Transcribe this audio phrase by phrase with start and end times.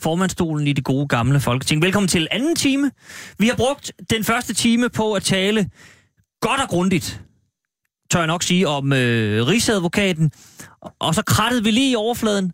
[0.00, 1.82] formandstolen i det gode gamle folketing.
[1.82, 2.90] Velkommen til anden time.
[3.38, 5.70] Vi har brugt den første time på at tale
[6.40, 7.20] godt og grundigt,
[8.10, 10.32] tør jeg nok sige, om øh, Rigsadvokaten.
[10.98, 12.52] Og så krattede vi lige i overfladen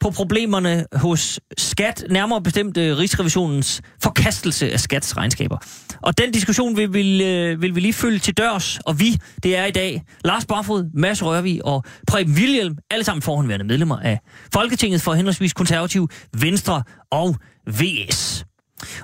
[0.00, 5.58] på problemerne hos Skat, nærmere bestemt øh, Rigsrevisionens forkastelse af Skats regnskaber.
[6.02, 9.56] Og den diskussion vil, vil, øh, vil vi lige følge til dørs, og vi, det
[9.56, 14.20] er i dag Lars Barfod, Mads Rørvig og Preben Wilhelm, alle sammen forhåndværende medlemmer af
[14.52, 16.08] Folketinget for henholdsvis konservativ,
[16.40, 18.44] Venstre og VS.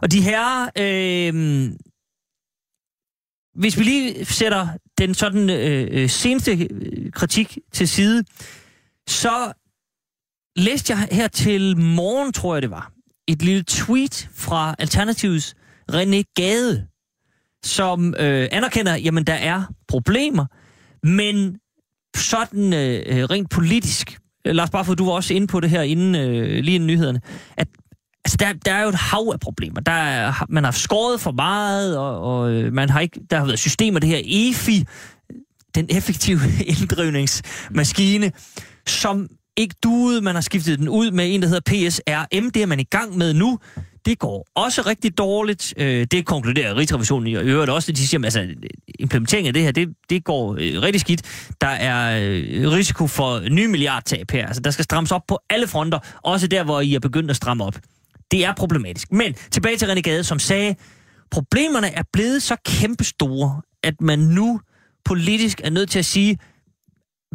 [0.02, 1.70] Og de her, øh,
[3.54, 8.24] hvis vi lige sætter den sådan øh, øh seneste øh, kritik til side,
[9.08, 9.52] så
[10.56, 12.92] læste jeg her til morgen, tror jeg det var,
[13.28, 15.54] et lille tweet fra Alternativets
[15.92, 16.86] René Gade,
[17.64, 20.46] som øh, anerkender, jamen der er problemer,
[21.06, 21.58] men
[22.16, 25.82] sådan øh, øh rent politisk, øh, Lars Barfod, du var også inde på det her
[25.82, 27.20] inden, øh, lige inden nyhederne,
[27.56, 27.68] at
[28.24, 29.80] altså, der, der er jo et hav af problemer.
[29.80, 33.44] Der er, man har skåret for meget, og, og øh, man har ikke, der har
[33.44, 34.84] været systemer, det her EFI,
[35.74, 36.40] den effektive
[36.80, 38.32] inddrivningsmaskine,
[38.86, 40.20] som ikke duede.
[40.20, 42.50] Man har skiftet den ud med en, der hedder PSRM.
[42.50, 43.58] Det er man i gang med nu.
[44.06, 45.74] Det går også rigtig dårligt.
[45.76, 47.92] Øh, det konkluderer Rigsrevisionen i øvrigt også.
[47.92, 48.54] De siger, at altså,
[48.98, 51.52] implementeringen af det her, det, det går øh, rigtig skidt.
[51.60, 54.46] Der er øh, risiko for nye milliardtab her.
[54.46, 55.98] Altså, der skal strammes op på alle fronter.
[56.22, 57.78] Også der, hvor I er begyndt at stramme op.
[58.30, 59.12] Det er problematisk.
[59.12, 60.74] Men tilbage til René Gade, som sagde,
[61.30, 64.60] problemerne er blevet så kæmpestore, at man nu
[65.04, 66.38] politisk er nødt til at sige,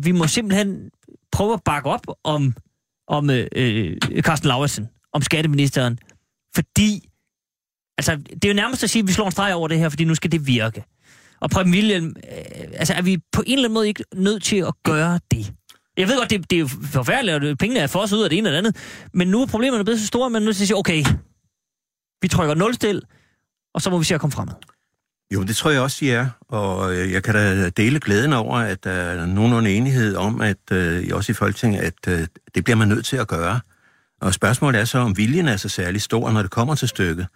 [0.02, 0.90] vi må simpelthen
[1.32, 2.54] prøve at bakke op om,
[3.08, 6.00] om øh, øh Carsten Lauritsen, om skatteministeren,
[6.56, 7.10] fordi
[7.98, 9.90] altså, det er jo nærmest at sige, at vi slår en streg over det her,
[9.90, 10.84] fordi nu skal det virke.
[11.40, 14.56] Og Preben William, øh, altså er vi på en eller anden måde ikke nødt til
[14.56, 15.54] at gøre det?
[15.98, 18.30] Jeg ved godt, det, det er jo forfærdeligt, og pengene er for os ud af
[18.30, 18.76] det ene eller andet,
[19.14, 21.04] men nu er problemerne blevet så store, at man er nødt til at sige, okay,
[22.22, 23.02] vi trykker nulstil,
[23.74, 24.54] og så må vi se at komme fremad.
[25.34, 28.58] Jo, det tror jeg også, I er, og øh, jeg kan da dele glæden over,
[28.58, 30.58] at der er nogenlunde enighed om, at
[31.04, 33.60] I også i Folketinget, at øh, det bliver man nødt til at gøre.
[34.22, 37.28] Og spørgsmålet er så, om viljen er så særlig stor, når det kommer til stykket.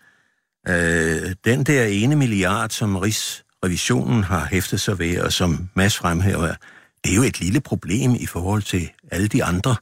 [1.46, 6.54] Den der ene milliard, som Rigsrevisionen har hæftet sig ved, og som Mads fremhæver,
[7.04, 9.76] det er jo et lille problem i forhold til alle de andre.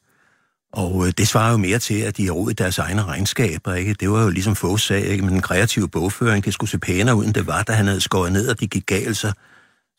[0.74, 3.74] Og øh, det svarer jo mere til, at de har rodet deres egne regnskaber.
[3.74, 3.94] Ikke?
[3.94, 5.24] Det var jo ligesom Foghs sag ikke?
[5.24, 6.46] Men den kreative bogføring.
[6.46, 8.68] Det skulle se pænere ud, end det var, da han havde skåret ned, og de
[8.68, 9.34] gik galt, så,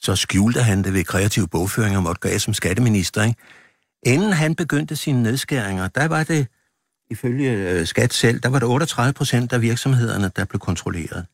[0.00, 3.22] så skjulte han det ved kreativ bogføring og måtte gøre som skatteminister.
[3.22, 3.36] Ikke?
[4.06, 6.46] Inden han begyndte sine nedskæringer, der var det,
[7.10, 11.26] ifølge øh, skat selv, der var det 38 procent af virksomhederne, der blev kontrolleret.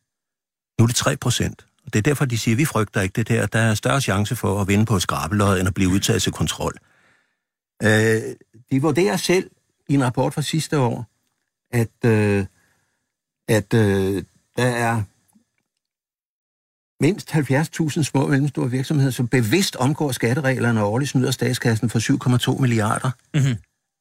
[0.78, 1.66] Nu er det 3 procent.
[1.87, 3.47] Og det er derfor, de siger, at vi frygter ikke det der.
[3.47, 6.78] Der er større chance for at vinde på skrabeløjet, end at blive udtaget til kontrol.
[7.82, 8.22] Øh,
[8.71, 9.51] de vurderer selv
[9.89, 11.06] i en rapport fra sidste år,
[11.73, 12.47] at, øh,
[13.49, 14.23] at øh,
[14.56, 15.03] der er
[17.01, 22.53] mindst 70.000 små og mellemstore virksomheder, som bevidst omgår skattereglerne og årligt snyder statskassen for
[22.55, 23.11] 7,2 milliarder.
[23.34, 23.56] Mm-hmm.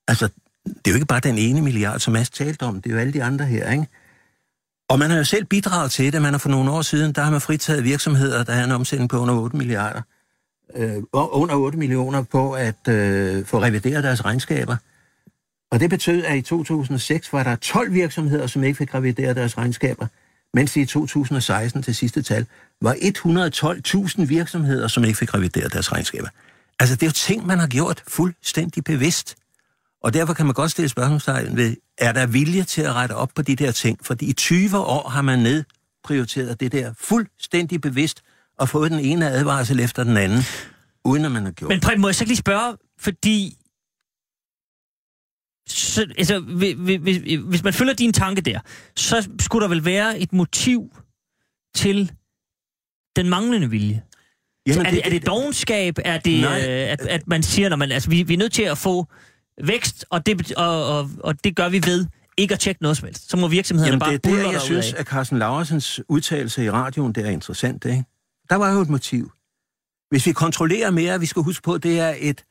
[0.08, 0.30] Altså,
[0.66, 3.00] det er jo ikke bare den ene milliard, som Mads talte om, det er jo
[3.00, 3.88] alle de andre her, ikke?
[4.90, 6.22] Og man har jo selv bidraget til det.
[6.22, 9.10] Man har for nogle år siden, der har man fritaget virksomheder, der har en omsætning
[9.10, 10.02] på under 8 milliarder
[10.76, 14.76] øh, under 8 millioner på at øh, få revideret deres regnskaber.
[15.72, 19.58] Og det betød, at i 2006 var der 12 virksomheder, som ikke fik revideret deres
[19.58, 20.08] regnskaber,
[20.54, 22.46] mens i 2016 til sidste tal
[22.82, 26.30] var 112.000 virksomheder, som ikke fik revideret deres regnskaber.
[26.80, 29.36] Altså, det er jo ting, man har gjort fuldstændig bevidst.
[30.04, 33.30] Og derfor kan man godt stille spørgsmålstegn ved, er der vilje til at rette op
[33.36, 34.00] på de der ting?
[34.02, 38.24] Fordi i 20 år har man nedprioriteret det der fuldstændig bevidst,
[38.59, 40.39] og fået den ene advarsel efter den anden,
[41.06, 43.57] uden at man har gjort Men Preben, må jeg så lige spørge, fordi...
[45.69, 48.59] Så, altså, hvis, hvis, hvis man følger din tanke der,
[48.95, 50.92] så skulle der vel være et motiv
[51.75, 52.12] til
[53.15, 54.04] den manglende vilje.
[54.68, 55.98] Jamen, er, det, er det dogenskab?
[56.06, 58.53] Er det, nej, øh, at, at man siger, når man, altså, vi, vi er nødt
[58.53, 59.07] til at få
[59.63, 62.06] vækst, og det, og, og, og det gør vi ved
[62.38, 63.30] ikke at tjekke noget som helst.
[63.30, 65.00] Så må virksomhederne Jamen, bare det er det, jeg synes, af.
[65.00, 68.03] at Carsten Laursens udtalelse i radioen, det er interessant, ikke?
[68.50, 69.32] Der var jo et motiv.
[70.10, 72.44] Hvis vi kontrollerer mere, vi skal huske på, at det er et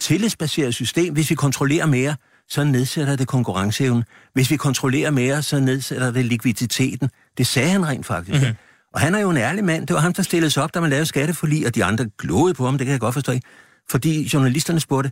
[0.00, 1.12] tillidsbaseret system.
[1.12, 2.16] Hvis vi kontrollerer mere,
[2.48, 4.04] så nedsætter det konkurrenceevnen.
[4.34, 7.10] Hvis vi kontrollerer mere, så nedsætter det likviditeten.
[7.38, 8.40] Det sagde han rent faktisk.
[8.40, 8.56] Mm-hmm.
[8.94, 9.86] Og han er jo en ærlig mand.
[9.86, 12.54] Det var ham, der stillede sig op, da man lavede skatteforlig, og de andre glodede
[12.54, 13.32] på ham, det kan jeg godt forstå.
[13.32, 13.46] Ikke?
[13.90, 15.10] Fordi journalisterne spurgte,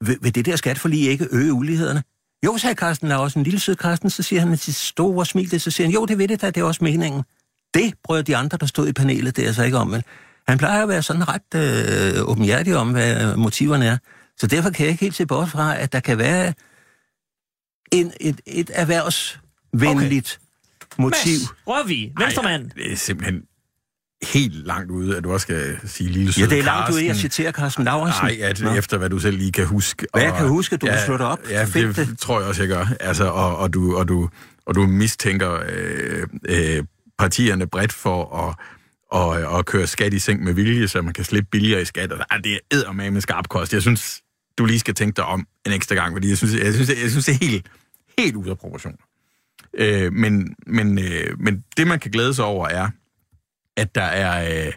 [0.00, 2.02] vil, vil det der skatteforlig ikke øge ulighederne?
[2.44, 4.74] Jo, sagde Carsten, der er også en lille sød Carsten, så siger han med sit
[4.74, 7.22] store smil, så siger han, jo, det ved det da, det er også meningen.
[7.74, 10.02] Det brød de andre, der stod i panelet, det er så ikke om, men
[10.48, 13.98] han plejer at være sådan ret øh, åbenhjertig om, hvad motiverne er.
[14.36, 16.54] Så derfor kan jeg ikke helt se bort fra, at der kan være
[17.92, 20.40] en, et, et erhvervsvenligt
[20.80, 21.02] okay.
[21.02, 21.38] motiv.
[21.38, 22.70] Mads Rørvig, venstremand.
[22.70, 23.42] Det er simpelthen
[24.22, 27.06] helt langt ude, at du også skal sige lille søde Ja, det er langt ude,
[27.06, 28.24] jeg citerer Carsten Laurensen.
[28.24, 28.74] Nej, at, Nå.
[28.74, 30.06] efter hvad du selv lige kan huske.
[30.12, 31.38] Hvad jeg kan huske, du kan slå det op.
[31.50, 32.18] Ja, det, det.
[32.18, 32.86] tror jeg også, jeg gør.
[33.00, 34.28] Altså, og, og, du, og, du,
[34.66, 36.84] og du mistænker øh, øh,
[37.18, 38.54] partierne bredt for at,
[39.10, 42.12] og, og køre skat i seng med vilje, så man kan slippe billigere i skat.
[42.12, 43.72] Og, ah, det er eddermame med skarp kost.
[43.72, 44.22] Jeg synes,
[44.58, 47.10] du lige skal tænke dig om en ekstra gang, fordi jeg synes, jeg synes, jeg
[47.10, 47.66] synes det er helt,
[48.18, 48.96] helt ude af proportion.
[49.74, 52.88] Øh, men, men, øh, men det, man kan glæde sig over, er,
[53.76, 54.72] at der er, øh,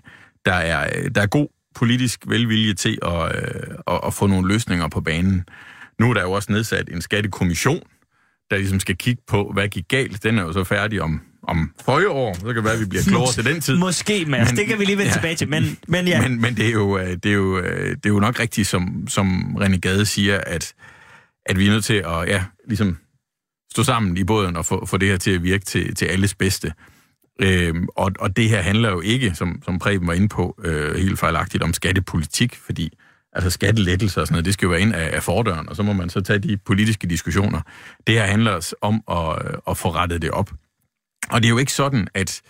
[0.45, 4.47] der er, øh, der er god politisk velvilje til at, øh, at, at få nogle
[4.47, 5.45] løsninger på banen.
[5.99, 7.81] Nu er der jo også nedsat en skattekommission,
[8.49, 10.23] der ligesom skal kigge på, hvad gik galt.
[10.23, 12.33] Den er jo så færdig om, om forrige år.
[12.33, 13.77] Så kan det være, at vi bliver klogere til den tid.
[13.77, 14.49] Måske, Mads.
[14.49, 15.13] Men- det kan vi lige vende ja.
[15.13, 15.49] tilbage til.
[15.49, 16.21] Men, men ja.
[16.21, 18.67] Men, men det, er jo, øh, det, er jo, øh, det er jo nok rigtigt,
[18.67, 20.73] som, som René Gade siger, at,
[21.45, 22.97] at vi er nødt til at ja, ligesom
[23.71, 26.35] stå sammen i båden og få, få det her til at virke til, til alles
[26.35, 26.73] bedste.
[27.41, 30.95] Øhm, og, og det her handler jo ikke, som, som Preben var inde på, øh,
[30.95, 32.89] helt fejlagtigt om skattepolitik, fordi
[33.33, 35.83] altså skattelettelser og sådan noget, det skal jo være ind af, af fordøren, og så
[35.83, 37.61] må man så tage de politiske diskussioner.
[38.07, 40.51] Det her handler os om at, øh, at få rettet det op.
[41.29, 42.41] Og det er jo ikke sådan, at...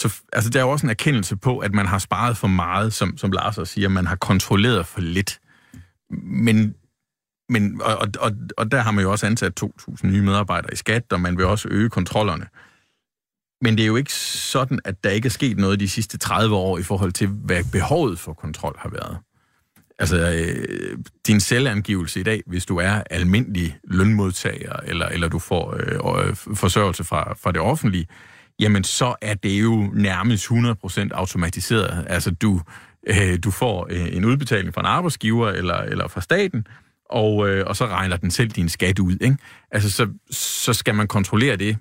[0.00, 2.92] Så, altså, der er jo også en erkendelse på, at man har sparet for meget,
[2.92, 5.40] som, som Lars også siger, man har kontrolleret for lidt.
[6.22, 6.74] Men,
[7.48, 10.76] men og, og, og, og der har man jo også ansat 2.000 nye medarbejdere i
[10.76, 12.46] skat, og man vil også øge kontrollerne.
[13.62, 16.54] Men det er jo ikke sådan, at der ikke er sket noget de sidste 30
[16.54, 19.18] år i forhold til, hvad behovet for kontrol har været.
[20.02, 25.76] Altså, øh, din selvangivelse i dag, hvis du er almindelig lønmodtager, eller, eller du får
[25.76, 28.06] øh, øh forsørgelse fra, fra det offentlige,
[28.60, 32.06] jamen så er det jo nærmest 100% automatiseret.
[32.08, 32.60] Altså, du,
[33.06, 36.66] øh, du får øh, en udbetaling fra en arbejdsgiver eller, eller fra staten,
[37.10, 39.16] og, øh, og så regner den selv din skat ud.
[39.20, 39.36] Ikke?
[39.70, 41.76] Altså, så, så skal man kontrollere det.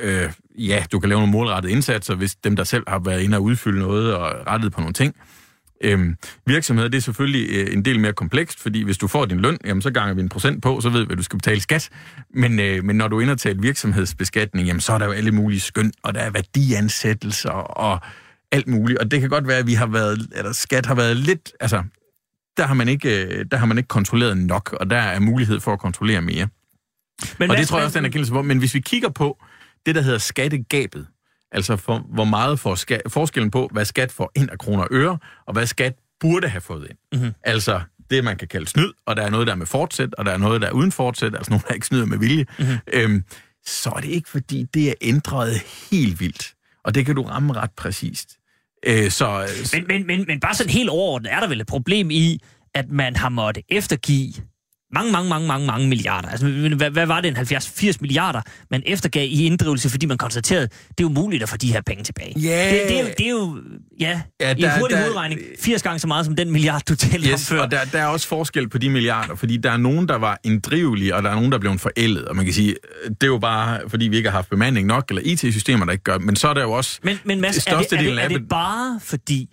[0.00, 3.36] Øh, ja, du kan lave nogle målrettede indsatser, hvis dem, der selv har været inde
[3.36, 5.14] og udfylde noget og rettet på nogle ting.
[5.84, 6.16] Øhm,
[6.46, 9.58] virksomheder, det er selvfølgelig øh, en del mere komplekst, fordi hvis du får din løn,
[9.64, 11.88] jamen, så ganger vi en procent på, så ved vi, hvad du skal betale skat.
[12.34, 15.12] Men, øh, men når du er inde og taler virksomhedsbeskatning, jamen, så er der jo
[15.12, 18.00] alle mulige skøn, og der er værdiansættelser og
[18.52, 18.98] alt muligt.
[18.98, 21.82] Og det kan godt være, at vi har været, eller skat har været lidt, altså,
[22.56, 25.60] der har man ikke, øh, der har man ikke kontrolleret nok, og der er mulighed
[25.60, 26.48] for at kontrollere mere.
[27.38, 28.42] men Og det tror jeg også, den erkendelse på.
[28.42, 29.38] Men hvis vi kigger på
[29.86, 31.06] det, der hedder skattegabet,
[31.52, 34.88] altså for, hvor meget for skat, forskellen på, hvad skat får ind af kroner og
[34.92, 36.98] øre, og hvad skat burde have fået ind.
[37.12, 37.34] Mm-hmm.
[37.42, 37.80] Altså
[38.10, 40.32] det, man kan kalde snyd, og der er noget, der er med fortsæt, og der
[40.32, 42.46] er noget, der er uden fortsæt, altså nogen, der ikke snyder med vilje.
[42.58, 42.78] Mm-hmm.
[42.92, 43.24] Øhm,
[43.66, 46.54] så er det ikke, fordi det er ændret helt vildt.
[46.84, 48.36] Og det kan du ramme ret præcist.
[48.86, 52.10] Øh, så, Men, men, men, men bare sådan helt overordnet er der vel et problem
[52.10, 52.40] i,
[52.74, 54.32] at man har måttet eftergive
[54.94, 56.28] mange, mange, mange, mange, mange milliarder.
[56.28, 56.46] Altså,
[56.76, 58.40] hvad, hvad var det, en 70-80 milliarder,
[58.70, 62.04] man eftergav i inddrivelse, fordi man konstaterede, det er umuligt at få de her penge
[62.04, 62.32] tilbage.
[62.40, 62.70] Ja.
[62.72, 63.56] Det, det, er, jo, det er jo,
[64.00, 66.82] ja, Ja, ja i der- hurtig der- hovedregning, 80 gange så meget som den milliard,
[66.88, 67.60] du talte om Yes, før.
[67.60, 70.38] og der, der er også forskel på de milliarder, fordi der er nogen, der var
[70.44, 72.24] inddrivelige, og der er nogen, der blev forældet.
[72.24, 72.74] Og man kan sige,
[73.08, 76.04] det er jo bare, fordi vi ikke har haft bemanding nok, eller IT-systemer, der ikke
[76.04, 76.18] gør.
[76.18, 77.00] Men så er der jo også...
[77.02, 79.48] Men, men Mads, er det, er, det, er det bare fordi,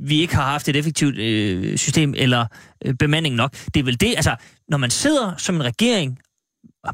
[0.00, 2.46] vi ikke har haft et effektivt øh, system eller
[2.84, 3.52] øh, bemanding nok?
[3.74, 4.34] Det er vel det, altså,
[4.68, 6.18] når man sidder som en regering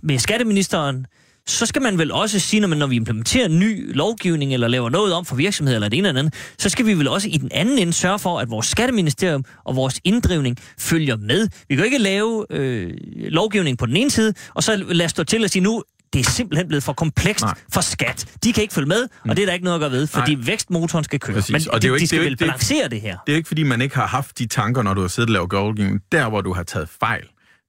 [0.02, 1.06] med skatteministeren,
[1.46, 4.90] så skal man vel også sige, når, man, når vi implementerer ny lovgivning eller laver
[4.90, 7.36] noget om for virksomheder eller det ene eller andet, så skal vi vel også i
[7.36, 11.48] den anden ende sørge for, at vores skatteministerium og vores inddrivning følger med.
[11.68, 15.24] Vi kan jo ikke lave øh, lovgivning på den ene side, og så lade stå
[15.24, 17.54] til at sige nu, det er simpelthen blevet for komplekst Nej.
[17.72, 18.26] for skat.
[18.44, 20.34] De kan ikke følge med, og det er der ikke noget at gøre ved, fordi
[20.34, 20.44] Nej.
[20.46, 21.34] vækstmotoren skal køre.
[21.36, 21.52] Præcis.
[21.52, 23.00] Men Og det er jo ikke- de skal det er vel ikke- det balancere det
[23.00, 23.18] her.
[23.26, 25.32] Det er ikke, fordi man ikke har haft de tanker, når du har siddet og
[25.32, 26.00] lavet lovgivning.
[26.12, 27.22] Der, hvor du har taget fejl,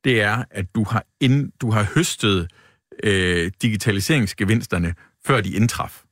[0.06, 2.52] det er, at du har, ind, du har høstet
[3.04, 4.96] øh, digitaliseringsgevinsterne,
[5.26, 6.04] før de indtraf.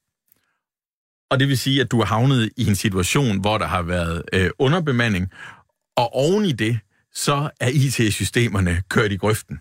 [1.31, 4.23] Og det vil sige, at du er havnet i en situation, hvor der har været
[4.33, 5.31] øh, underbemanding,
[5.97, 6.79] og oven i det,
[7.13, 9.59] så er IT-systemerne kørt i grøften.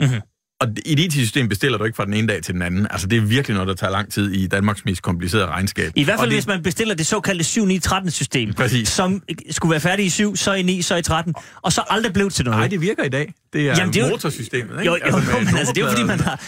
[0.00, 0.20] Mhm
[0.60, 2.86] og et IT-system bestiller du ikke fra den ene dag til den anden.
[2.90, 5.92] Altså, det er virkelig noget, der tager lang tid i Danmarks mest komplicerede regnskab.
[5.94, 8.88] I hvert fald, Og det, hvis man bestiller det såkaldte 7-9-13-system, Præcis.
[8.88, 12.12] som skulle være færdig i 7, så i 9, så i 13, og så aldrig
[12.12, 12.58] blev til noget.
[12.58, 13.34] Nej, det virker i dag.
[13.52, 14.84] Det er, Jamen, det er jo- motorsystemet, ikke?
[14.84, 16.40] Jo, jo, jo med men altså, det er jo fordi, man har...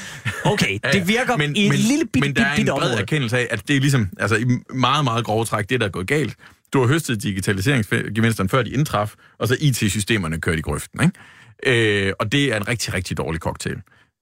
[0.45, 2.89] Okay, Ja, det virker men, i et lille bitte, Men der bitte, er en bred
[2.89, 3.01] område.
[3.03, 4.45] erkendelse af, at det er ligesom, altså i
[4.75, 6.35] meget, meget grove træk, det der er gået galt.
[6.73, 12.07] Du har høstet digitaliseringsgevinsterne før de indtraf, og så IT-systemerne kørt i grøften, ikke?
[12.07, 13.77] Øh, og det er en rigtig, rigtig dårlig cocktail.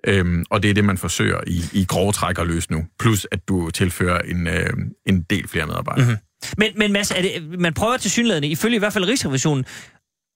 [0.06, 2.84] Øhm, og det er det, man forsøger i, i grove træk at løse nu.
[2.98, 4.70] Plus, at du tilfører en, øh,
[5.06, 6.04] en del flere medarbejdere.
[6.04, 6.18] Mm-hmm.
[6.58, 9.64] Men, men Mads, er det, man prøver til synlædende, ifølge i hvert fald Rigsrevisionen,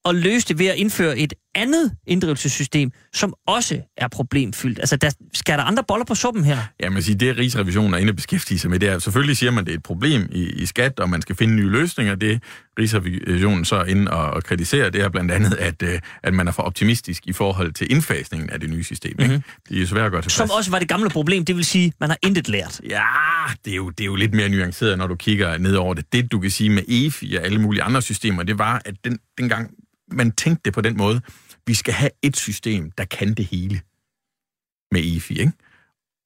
[0.05, 4.79] at løse det ved at indføre et andet inddrivelsessystem, som også er problemfyldt.
[4.79, 6.59] Altså, der, skal der andre boller på suppen her?
[6.81, 9.51] Ja, man siger, det Rigsrevisionen er inde og beskæftige sig med, det er, selvfølgelig siger
[9.51, 12.15] man, det er et problem i, i skat, og man skal finde nye løsninger.
[12.15, 12.43] Det
[12.79, 16.49] Rigsrevisionen så er inde og, og kritiserer, det er blandt andet, at, øh, at man
[16.49, 19.15] er for optimistisk i forhold til indfasningen af det nye system.
[19.19, 19.35] Mm-hmm.
[19.35, 19.47] Ikke?
[19.69, 21.65] Det er jo svært at gøre til Som også var det gamle problem, det vil
[21.65, 22.81] sige, man har intet lært.
[22.89, 23.03] Ja,
[23.65, 26.13] det er, jo, det er jo lidt mere nuanceret, når du kigger ned over det.
[26.13, 29.19] Det, du kan sige med EFI og alle mulige andre systemer, det var, at den,
[29.39, 29.71] dengang
[30.13, 31.21] man tænkte det på den måde,
[31.67, 33.81] vi skal have et system, der kan det hele
[34.93, 35.53] med EFI, ikke?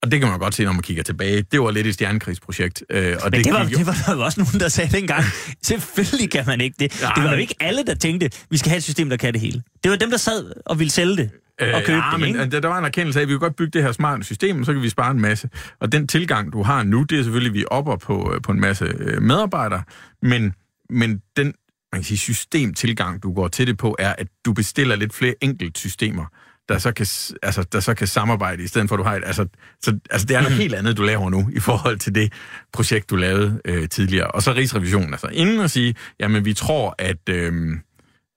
[0.02, 1.42] Og det kan man godt se, når man kigger tilbage.
[1.42, 2.84] Det var lidt et stjernekrigsprojekt.
[2.90, 5.24] Øh, og Men det, det, var, gik det var der også nogen, der sagde dengang.
[5.62, 7.02] Selvfølgelig kan man ikke det.
[7.02, 9.32] Ja, det var jo ikke alle, der tænkte, vi skal have et system, der kan
[9.32, 9.62] det hele.
[9.82, 12.20] Det var dem, der sad og ville sælge det og købe ja, det.
[12.20, 12.40] men ikke?
[12.40, 14.64] øh, der, var en erkendelse af, at vi kan godt bygge det her smarte system,
[14.64, 15.50] så kan vi spare en masse.
[15.80, 18.42] Og den tilgang, du har nu, det er selvfølgelig, at vi er oppe på, øh,
[18.42, 19.82] på en masse øh, medarbejdere,
[20.22, 20.54] men,
[20.90, 21.54] men den
[21.92, 25.34] man kan sige, systemtilgang, du går til det på, er, at du bestiller lidt flere
[25.40, 26.24] enkelt systemer,
[26.68, 27.06] der så kan,
[27.42, 29.22] altså, der så kan samarbejde, i stedet for, at du har et...
[29.26, 29.46] Altså,
[29.82, 32.32] så, altså det er noget helt andet, du laver nu, i forhold til det
[32.72, 34.26] projekt, du lavede øh, tidligere.
[34.26, 37.28] Og så Rigsrevisionen, altså inden at sige, jamen vi tror, at...
[37.28, 37.52] Øh,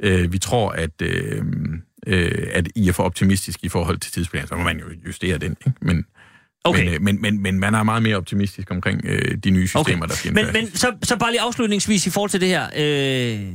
[0.03, 1.43] øh, vi tror, at, øh,
[2.07, 5.38] øh, at I er for optimistisk i forhold til tidsplanen, så må man jo justere
[5.38, 5.51] den.
[5.51, 5.77] Ikke?
[5.81, 6.05] Men,
[6.65, 6.84] Okay.
[6.86, 9.81] men, øh, men, men, men man er meget mere optimistisk omkring øh, de nye systemer,
[9.81, 10.07] Okay.
[10.07, 12.65] der skal Men, men så, så bare lige afslutningsvis i forhold til det her.
[12.75, 13.53] Øh,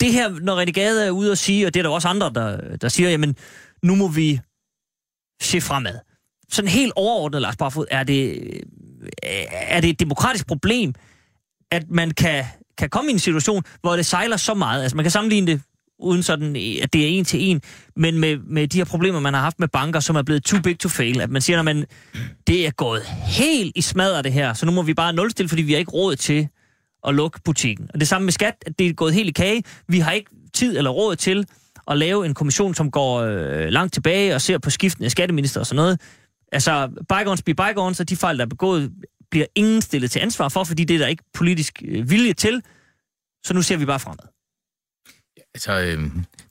[0.00, 2.30] det her, når René Gade er ude og sige, og det er der også andre,
[2.34, 3.36] der, der siger, jamen,
[3.82, 4.40] nu må vi
[5.42, 5.98] se fremad.
[6.52, 8.50] Sådan helt overordnet, Lars Barfod, er det,
[9.52, 10.94] er det et demokratisk problem,
[11.70, 12.44] at man kan,
[12.78, 14.82] kan komme i en situation, hvor det sejler så meget.
[14.82, 15.60] Altså, man kan sammenligne det
[15.98, 17.62] uden sådan, at det er en til en,
[17.96, 20.60] men med, med de her problemer, man har haft med banker, som er blevet too
[20.62, 21.20] big to fail.
[21.20, 21.86] At man siger, at man,
[22.46, 25.62] det er gået helt i smadret det her, så nu må vi bare nulstille, fordi
[25.62, 26.48] vi har ikke råd til
[27.06, 27.88] at lukke butikken.
[27.94, 29.62] Og det samme med skat, at det er gået helt i kage.
[29.88, 31.46] Vi har ikke tid eller råd til
[31.88, 35.66] at lave en kommission, som går øh, langt tilbage og ser på skiftende skatteminister og
[35.66, 36.00] sådan noget.
[36.52, 38.92] Altså, bygones be bygones, og de fejl, der er begået,
[39.30, 42.62] bliver ingen stillet til ansvar for, fordi det er der ikke politisk øh, vilje til.
[43.44, 44.33] Så nu ser vi bare fremad.
[45.54, 46.02] Altså, øh,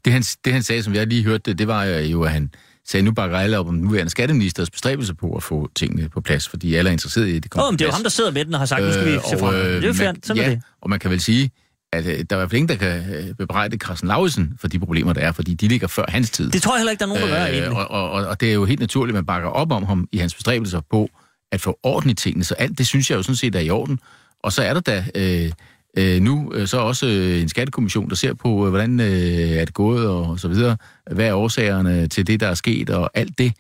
[0.06, 2.32] det, han, det han sagde, som jeg lige hørte det, det var øh, jo, at
[2.32, 2.50] han
[2.88, 6.22] sagde, nu bakker alle op om den nuværende skatteministers bestræbelse på at få tingene på
[6.22, 8.04] plads, fordi alle er interesseret i, at det kommer Åh, men det er jo ham,
[8.04, 9.66] der sidder med den og har sagt, nu skal vi Øh, se og, fremad.
[9.66, 10.62] øh, Det er jo fair, man- sådan ja, er det.
[10.82, 11.52] og man kan vel sige,
[11.94, 14.68] at øh, der er i hvert fald ingen, der kan øh, bebrejde Carsten Lausen for
[14.68, 16.52] de problemer, der er, fordi de ligger før hans tid.
[16.52, 17.70] Det tror jeg heller ikke, der er nogen, der gør, egentlig.
[17.70, 20.08] og, og, og, og det er jo helt naturligt, at man bakker op om ham
[20.12, 21.10] i hans bestræbelser på
[21.52, 22.44] at få orden i tingene.
[22.44, 24.00] Så alt det synes jeg jo sådan set er i orden.
[24.44, 25.52] Og så er der da øh,
[25.98, 29.66] øh, nu øh, så også øh, en skattekommission, der ser på, øh, hvordan øh, er
[29.66, 30.78] det gået og så videre.
[31.12, 33.54] Hvad er årsagerne til det, der er sket og alt det.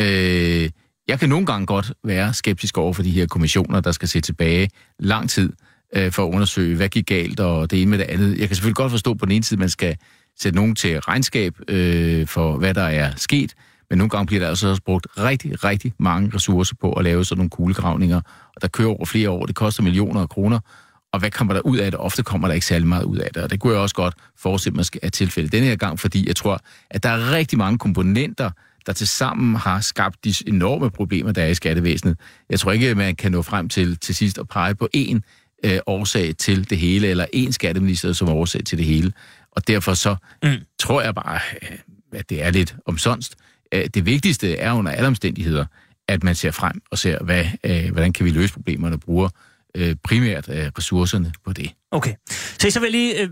[0.00, 0.70] Øh,
[1.08, 4.20] jeg kan nogle gange godt være skeptisk over for de her kommissioner, der skal se
[4.20, 5.52] tilbage lang tid
[5.96, 8.38] øh, for at undersøge, hvad gik galt og det ene med det andet.
[8.38, 9.96] Jeg kan selvfølgelig godt forstå på den ene side, at man skal
[10.40, 13.54] sætte nogen til regnskab øh, for, hvad der er sket,
[13.90, 17.24] men nogle gange bliver der altså også brugt rigtig, rigtig mange ressourcer på at lave
[17.24, 18.20] sådan nogle kuglegravninger,
[18.56, 20.60] og der kører over flere år, det koster millioner af kroner,
[21.12, 22.00] og hvad kommer der ud af det?
[22.00, 24.14] Ofte kommer der ikke særlig meget ud af det, og det kunne jeg også godt
[24.36, 26.60] forestille mig er tilfældet denne her gang, fordi jeg tror,
[26.90, 28.50] at der er rigtig mange komponenter,
[28.86, 32.16] der til sammen har skabt de enorme problemer, der er i skattevæsenet.
[32.50, 35.20] Jeg tror ikke, at man kan nå frem til til sidst at pege på én
[35.64, 39.12] øh, årsag til det hele, eller én skatteminister som årsag til det hele.
[39.52, 40.56] Og derfor så mm.
[40.78, 41.78] tror jeg bare, øh,
[42.12, 43.36] at det er lidt omsonst.
[43.72, 45.64] Øh, Det vigtigste er under alle omstændigheder,
[46.08, 49.28] at man ser frem og ser, hvad, øh, hvordan kan vi løse problemerne og bruger
[49.76, 51.70] øh, primært øh, ressourcerne på det.
[51.90, 52.14] Okay.
[52.60, 53.20] Så, så vil lige...
[53.20, 53.28] Øh,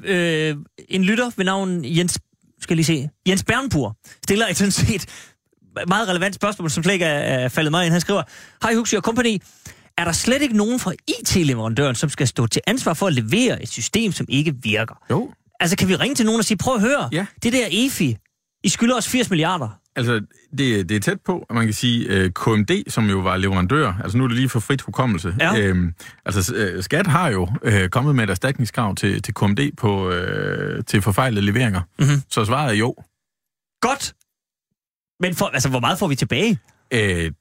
[0.50, 0.56] øh,
[0.88, 2.18] en lytter ved navn Jens...
[2.60, 3.08] Skal lige se.
[3.28, 5.06] Jens Bernpur stiller et sådan set
[5.88, 7.92] meget relevant spørgsmål, som slet ikke er, er faldet mig ind.
[7.92, 8.22] Han skriver,
[8.62, 9.38] Hej Huxi og Company.
[9.98, 13.62] Er der slet ikke nogen fra IT-leverandøren, som skal stå til ansvar for at levere
[13.62, 14.94] et system, som ikke virker?
[15.10, 17.26] Jo, Altså, kan vi ringe til nogen og sige, prøv at høre, Ja.
[17.42, 18.16] det der EFI,
[18.64, 19.68] I skylder os 80 milliarder.
[19.96, 20.20] Altså
[20.58, 23.92] det, det er tæt på, at man kan sige, øh, KMD, som jo var leverandør,
[24.02, 25.36] altså nu er det lige for frit hukommelse.
[25.40, 25.58] Ja.
[25.58, 30.10] Øhm, altså øh, Skat har jo øh, kommet med et erstatningskrav til, til KMD på,
[30.10, 31.80] øh, til forfejlede leveringer.
[31.98, 32.22] Mhm.
[32.28, 32.94] Så svaret er jo.
[33.80, 34.14] Godt.
[35.20, 36.58] Men for, altså, hvor meget får vi tilbage?
[36.90, 37.32] Øh,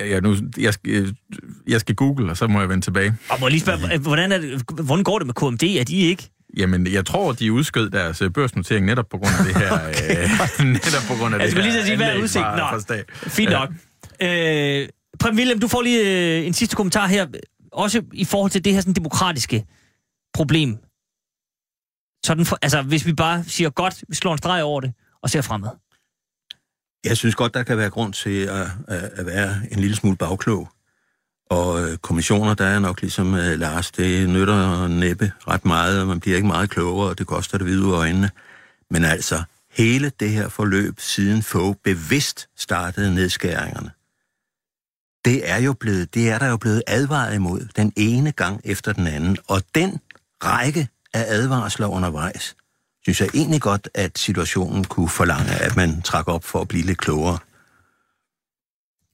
[0.00, 1.16] ja, nu, jeg, skal,
[1.68, 3.14] jeg skal google, og så må jeg vende tilbage.
[3.30, 5.62] Og må jeg lige spørge, hvordan, er det, hvordan går det med KMD?
[5.62, 6.30] Er de ikke?
[6.56, 9.74] Jamen, jeg tror, de udskød deres øh, børsnotering netop på grund af det her.
[10.60, 12.42] øh, netop på grund af Jeg det skulle lige så sige, hvad er udsigt?
[12.44, 12.80] fra- Nå.
[12.80, 13.28] fra.
[13.28, 13.68] Fint nok.
[14.22, 14.88] Øh,
[15.20, 17.26] Prem William, du får lige øh, en sidste kommentar her.
[17.72, 19.66] Også i forhold til det her sådan, demokratiske
[20.34, 20.78] problem.
[22.26, 24.92] Sådan for, altså, hvis vi bare siger godt, vi slår en streg over det,
[25.22, 25.70] og ser fremad.
[27.04, 30.16] Jeg synes godt, der kan være grund til at, at, at være en lille smule
[30.16, 30.68] bagklog.
[31.50, 36.06] Og øh, kommissioner, der er nok ligesom øh, Lars, det nytter næppe ret meget, og
[36.06, 38.30] man bliver ikke meget klogere, og det koster det hvide øjnene.
[38.90, 43.90] Men altså, hele det her forløb, siden få bevidst startede nedskæringerne,
[45.24, 48.92] det er jo blevet, det er der jo blevet advaret imod den ene gang efter
[48.92, 49.38] den anden.
[49.48, 50.00] Og den
[50.44, 52.56] række af advarsler undervejs,
[53.02, 56.86] synes jeg egentlig godt, at situationen kunne forlange, at man trak op for at blive
[56.86, 57.38] lidt klogere.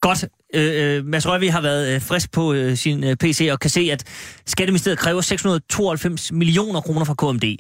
[0.01, 0.25] Godt.
[0.55, 3.71] Øh, øh, Mads Røvig har været øh, frisk på øh, sin øh, PC og kan
[3.71, 4.05] se, at
[4.47, 7.57] Skatteministeriet kræver 692 millioner kroner fra KMD.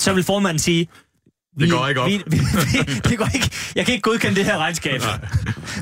[0.00, 0.88] Så vil formanden sige...
[1.58, 2.08] Det går ikke op.
[2.08, 3.50] Vi, vi, vi, det går ikke.
[3.76, 5.00] Jeg kan ikke godkende det her regnskab.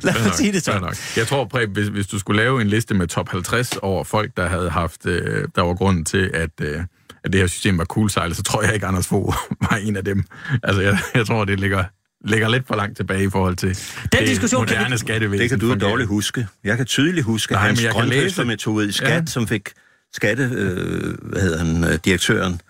[0.02, 0.78] Lad Fair mig sige det så.
[0.78, 0.96] nok.
[1.16, 4.36] Jeg tror, Præb, hvis, hvis du skulle lave en liste med top 50 over folk,
[4.36, 6.80] der havde haft, øh, der var grunden til, at, øh,
[7.24, 9.34] at det her system var kulsejlet, så tror jeg ikke, Anders Fogh
[9.70, 10.24] var en af dem.
[10.62, 11.84] Altså, jeg, jeg tror, det ligger,
[12.24, 13.76] ligger lidt for langt tilbage i forhold til Den
[14.20, 15.40] det diskussion kan moderne vi- skattevæsen.
[15.42, 15.90] Det kan du fungerer.
[15.90, 16.46] dårligt huske.
[16.64, 19.14] Jeg kan tydeligt huske Nej, Nej, hans men jeg kan læse- grønthøstermetode i skat, Ja.
[19.14, 19.22] ja.
[19.26, 19.68] som fik
[20.14, 22.60] skatte, øh, hvad hedder han, øh, direktøren,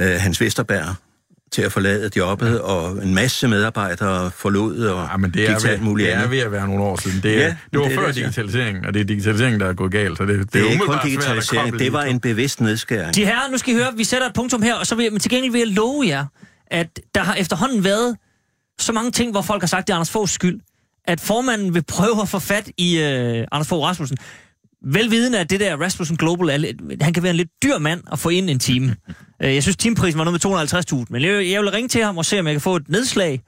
[0.00, 0.94] øh, Hans Vesterberg,
[1.52, 5.78] til at forlade jobbet, og en masse medarbejdere forlod og Ja, men det er, ved,
[5.78, 7.22] muligt det er ved at være nogle år siden.
[7.22, 9.66] Det, Ja, ja, det var det er før det, digitaliseringen, og det er digitaliseringen, der
[9.66, 10.18] er gået galt.
[10.18, 13.14] Så det, det, Det er ikke kun svært digitalisering, det var en bevidst nedskæring.
[13.14, 15.12] De her, nu skal I høre, vi sætter et punktum her, og så vil jeg,
[15.12, 16.26] men til gengæld vil jeg love jer,
[16.66, 18.16] at der har efterhånden været
[18.78, 20.60] så mange ting, hvor folk har sagt, det er Anders Foghs skyld,
[21.04, 24.18] at formanden vil prøve at få fat i øh, Anders Fogh Rasmussen.
[24.86, 28.18] Velvidende, at det der Rasmussen Global, er, han kan være en lidt dyr mand at
[28.18, 28.96] få ind en time.
[29.42, 32.18] Øh, jeg synes, timeprisen var noget med 250.000, men jeg, jeg vil ringe til ham
[32.18, 33.42] og se, om jeg kan få et nedslag,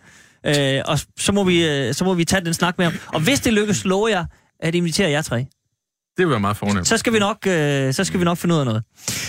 [0.46, 2.94] øh, og så må, vi, øh, så må vi tage den snak med ham.
[3.06, 4.26] Og hvis det lykkes, lover jeg
[4.60, 5.46] at invitere jer tre.
[6.16, 6.88] Det vil være meget fornemt.
[6.88, 8.82] Så skal vi nok, øh, så skal vi nok finde ud af noget.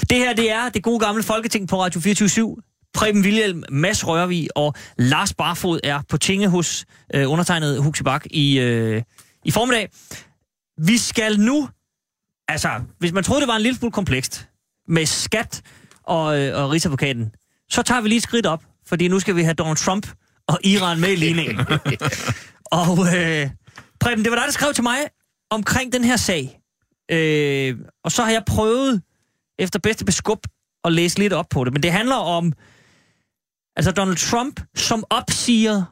[0.09, 2.29] Det her, det er det gode gamle Folketing på Radio 24
[2.93, 8.25] Preben Wilhelm, Mads Rørvig og Lars Barfod er på tinge hos øh, undertegnet Huxi Bak
[8.29, 9.01] i, øh,
[9.45, 9.89] i formiddag.
[10.77, 11.69] Vi skal nu,
[12.47, 12.69] altså,
[12.99, 14.49] hvis man troede, det var en lille smule komplekst
[14.87, 15.61] med skat
[16.03, 17.31] og, øh, og Rigsadvokaten,
[17.69, 20.07] så tager vi lige et skridt op, fordi nu skal vi have Donald Trump
[20.47, 21.59] og Iran med i ligningen.
[22.71, 23.49] og øh,
[23.99, 24.97] Preben, det var dig, der skrev til mig
[25.49, 26.59] omkring den her sag.
[27.11, 29.01] Øh, og så har jeg prøvet
[29.59, 30.47] efter bedste beskub
[30.83, 31.73] at læse lidt op på det.
[31.73, 32.53] Men det handler om
[33.77, 35.83] altså Donald Trump, som opsiger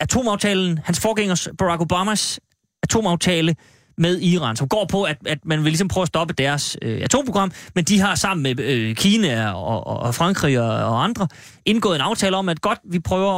[0.00, 2.40] atomaftalen, hans forgængers Barack Obamas
[2.82, 3.56] atomaftale
[3.98, 7.00] med Iran, som går på, at, at man vil ligesom prøve at stoppe deres øh,
[7.02, 11.28] atomprogram, men de har sammen med øh, Kina og, og, og Frankrig og, og andre
[11.64, 13.32] indgået en aftale om, at godt, vi prøver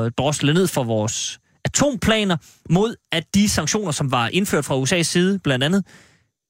[0.00, 2.36] at, at drosle ned for vores atomplaner
[2.70, 5.84] mod, at de sanktioner, som var indført fra USA's side, blandt andet,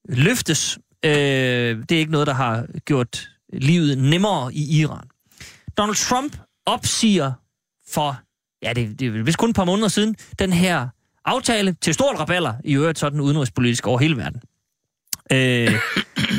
[0.09, 0.79] løftes.
[1.05, 5.10] Øh, det er ikke noget, der har gjort livet nemmere i Iran.
[5.81, 7.31] Donald Trump opsiger
[7.87, 8.19] for,
[8.63, 10.87] ja, det, det er vist kun et par måneder siden, den her
[11.25, 14.41] aftale til stort raballer, i øvrigt sådan udenrigspolitisk over hele verden.
[15.31, 15.73] Øh,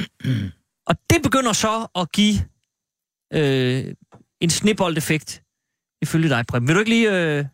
[0.88, 2.34] og det begynder så at give
[3.34, 3.94] øh,
[4.40, 5.42] en snibboldeffekt,
[6.02, 6.68] ifølge dig, Preben.
[6.68, 7.44] Vil du ikke lige øh,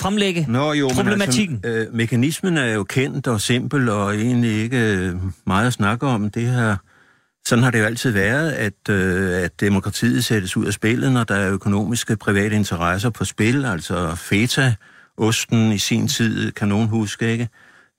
[0.00, 1.60] fremlægge Nå jo, problematikken?
[1.62, 5.72] men altså, øh, mekanismen er jo kendt og simpel, og egentlig ikke øh, meget at
[5.72, 6.30] snakke om.
[6.30, 6.76] Det her,
[7.46, 11.24] sådan har det jo altid været, at, øh, at demokratiet sættes ud af spillet, når
[11.24, 14.74] der er økonomiske private interesser på spil, altså FETA,
[15.16, 17.48] osten i sin tid, kan nogen huske, ikke?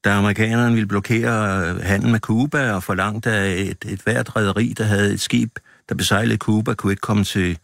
[0.03, 4.73] Da amerikanerne ville blokere øh, handel med Cuba og forlangte, at et, et hvert rederi,
[4.77, 7.57] der havde et skib, der besejlede Cuba, kunne ikke komme til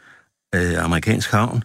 [0.55, 1.63] øh, amerikansk havn.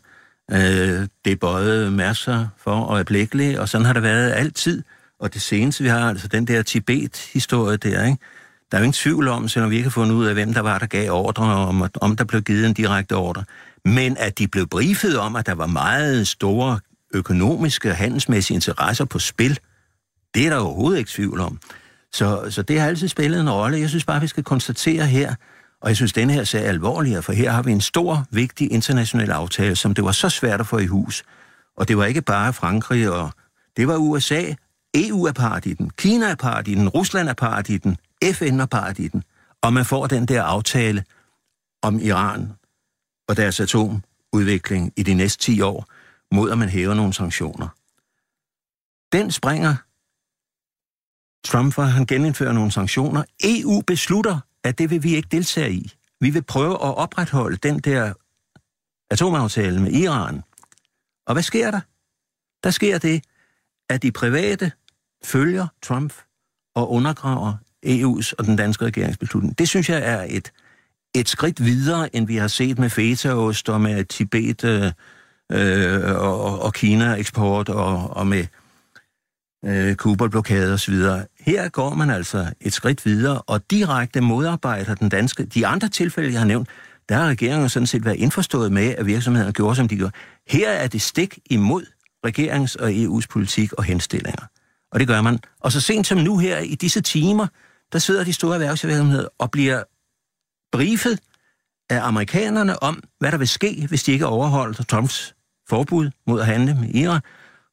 [0.52, 4.82] Øh, det bøjede masser for øjeblikkeligt, og sådan har det været altid.
[5.20, 8.18] Og det seneste, vi har, altså den der Tibet-historie der, ikke?
[8.70, 10.60] Der er jo ingen tvivl om, selvom vi ikke har fundet ud af, hvem der
[10.60, 13.44] var, der gav ordre, om, om der blev givet en direkte ordre.
[13.84, 16.78] Men at de blev briefet om, at der var meget store
[17.14, 19.58] økonomiske og handelsmæssige interesser på spil,
[20.34, 21.58] det er der overhovedet ikke tvivl om.
[22.12, 23.80] Så, så det har altid spillet en rolle.
[23.80, 25.34] Jeg synes bare, vi skal konstatere her,
[25.82, 28.72] og jeg synes, denne her sag er alvorligere, for her har vi en stor, vigtig
[28.72, 31.24] international aftale, som det var så svært at få i hus.
[31.76, 33.30] Og det var ikke bare Frankrig, og
[33.76, 34.42] det var USA.
[34.94, 37.96] EU er part i den, Kina er part i den, Rusland er part i den,
[38.32, 39.24] FN var part i den.
[39.62, 41.04] Og man får den der aftale
[41.82, 42.52] om Iran
[43.28, 45.86] og deres atomudvikling i de næste 10 år,
[46.34, 47.68] mod, at man hæver nogle sanktioner.
[49.12, 49.76] Den springer
[51.44, 53.24] Trump, for han genindfører nogle sanktioner.
[53.44, 55.92] EU beslutter, at det vil vi ikke deltage i.
[56.20, 58.12] Vi vil prøve at opretholde den der
[59.10, 60.42] atomaftale med Iran.
[61.26, 61.80] Og hvad sker der?
[62.64, 63.24] Der sker det,
[63.88, 64.72] at de private
[65.24, 66.12] følger Trump
[66.74, 69.58] og undergraver EU's og den danske regeringsbeslutning.
[69.58, 70.52] Det synes jeg er et,
[71.14, 74.90] et skridt videre, end vi har set med fetaost og med Tibet øh,
[75.52, 78.46] øh og, og Kina-eksport og, og med
[79.64, 80.94] øh, Kuba-blokade osv.
[81.40, 85.44] Her går man altså et skridt videre og direkte modarbejder den danske.
[85.44, 86.68] De andre tilfælde, jeg har nævnt,
[87.08, 90.12] der har regeringen sådan set været indforstået med, at virksomhederne gjorde, som de gjorde.
[90.48, 91.86] Her er det stik imod
[92.26, 94.46] regerings- og EU's politik og henstillinger.
[94.92, 95.38] Og det gør man.
[95.60, 97.46] Og så sent som nu her i disse timer,
[97.94, 99.82] der sidder de store erhvervsvirksomheder og bliver
[100.72, 101.18] briefet
[101.90, 105.34] af amerikanerne om, hvad der vil ske, hvis de ikke overholder Trumps
[105.68, 107.20] forbud mod at handle med Iran.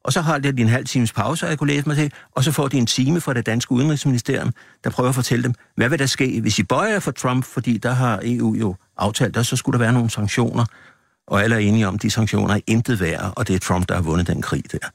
[0.04, 2.52] Og så har de en halv times pause, jeg kunne læse mig til, og så
[2.52, 4.54] får de en time fra det danske udenrigsministerium,
[4.84, 7.78] der prøver at fortælle dem, hvad vil der ske, hvis I bøjer for Trump, fordi
[7.78, 10.66] der har EU jo aftalt, og så skulle der være nogle sanktioner,
[11.28, 13.90] og alle er enige om, at de sanktioner er intet værd, og det er Trump,
[13.90, 14.90] der har vundet den krig der.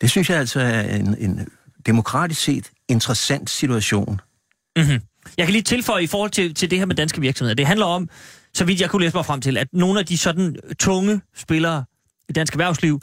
[0.00, 1.48] Det synes jeg altså er en, en
[1.86, 4.20] demokratisk set interessant situation.
[4.76, 5.00] Mm-hmm.
[5.36, 7.54] Jeg kan lige tilføje i forhold til, til det her med danske virksomheder.
[7.54, 8.08] Det handler om,
[8.54, 11.84] så vidt jeg kunne læse mig frem til, at nogle af de sådan tunge spillere
[12.28, 13.00] i dansk erhvervsliv,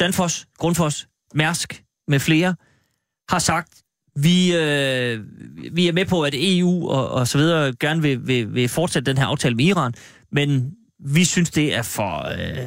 [0.00, 2.54] Danfoss, Grundfos, Mærsk med flere,
[3.28, 3.82] har sagt,
[4.16, 5.20] vi, øh,
[5.72, 9.10] vi er med på, at EU og, og så videre gerne vil, vil, vil fortsætte
[9.10, 9.94] den her aftale med Iran,
[10.32, 12.66] men vi synes, det er for øh,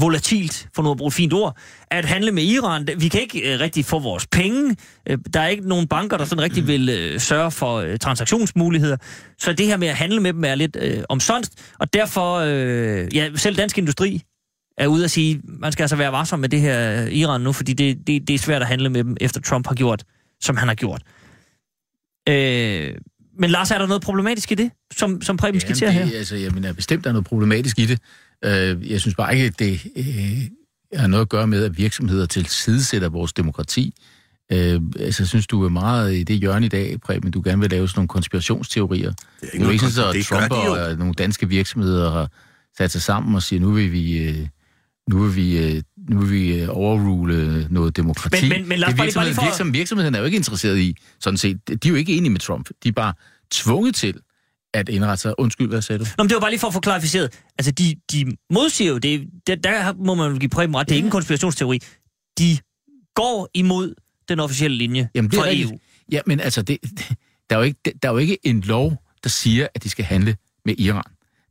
[0.00, 1.56] volatilt, for nu at bruge et fint ord,
[1.90, 2.88] at handle med Iran.
[2.98, 4.76] Vi kan ikke øh, rigtig få vores penge.
[5.06, 8.96] Øh, der er ikke nogen banker, der sådan rigtig vil øh, sørge for øh, transaktionsmuligheder.
[9.38, 13.16] Så det her med at handle med dem er lidt øh, omsonst, og derfor, øh,
[13.16, 14.22] ja, selv dansk industri
[14.78, 17.72] er ude at sige, man skal altså være varsom med det her Iran nu, fordi
[17.72, 20.04] det, det, det er svært at handle med dem, efter Trump har gjort,
[20.40, 21.02] som han har gjort.
[22.28, 22.94] Øh,
[23.38, 26.18] men Lars, er der noget problematisk i det, som, som Preben ja, skitserer her?
[26.18, 27.98] Altså, jeg mener bestemt, der er noget problematisk i det.
[28.44, 32.26] Øh, jeg synes bare ikke, at det øh, har noget at gøre med, at virksomheder
[32.26, 33.94] tilsidesætter vores demokrati.
[34.52, 37.60] Øh, altså, jeg synes, du er meget i det hjørne i dag, Preben, du gerne
[37.60, 39.10] vil lave sådan nogle konspirationsteorier.
[39.10, 42.30] Det er ikke, det er ikke sådan, at Trump og nogle danske virksomheder har
[42.76, 44.18] sat sig sammen og siger, nu vil vi...
[44.18, 44.46] Øh,
[45.10, 48.48] nu vil vi, øh, nu vil vi øh, overrule noget demokrati.
[48.48, 49.42] Men, men, men lad os bare, lige for...
[49.42, 51.68] virksomheden, virksomheden er jo ikke interesseret i, sådan set.
[51.68, 52.68] De er jo ikke enige med Trump.
[52.82, 53.14] De er bare
[53.50, 54.14] tvunget til
[54.74, 55.34] at indrette sig.
[55.38, 56.04] Undskyld, hvad sagde du?
[56.18, 57.40] Nå, men det var bare lige for at få klarificeret.
[57.58, 60.96] Altså, de, de modsiger jo, det, der, der må man give Preben ret, det er
[60.96, 61.80] ikke en konspirationsteori.
[62.38, 62.58] De
[63.14, 63.94] går imod
[64.28, 65.78] den officielle linje Jamen, det fra er EU.
[66.12, 66.78] Ja, men altså, det,
[67.50, 70.04] der, er jo ikke, der er jo ikke en lov, der siger, at de skal
[70.04, 71.02] handle med Iran.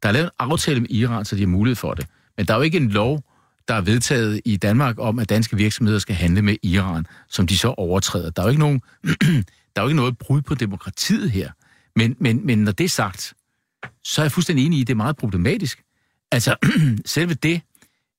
[0.04, 2.08] Der er lavet en aftale med Iran, så de har mulighed for det.
[2.38, 3.24] Men der er jo ikke en lov,
[3.68, 7.58] der er vedtaget i Danmark om, at danske virksomheder skal handle med Iran, som de
[7.58, 8.30] så overtræder.
[8.30, 8.82] Der er jo ikke, nogen,
[9.76, 11.52] der er jo ikke noget brud på demokratiet her.
[11.96, 13.34] Men, men, men når det er sagt,
[14.04, 15.84] så er jeg fuldstændig enig i, at det er meget problematisk.
[16.32, 16.56] Altså,
[17.06, 17.62] selve det,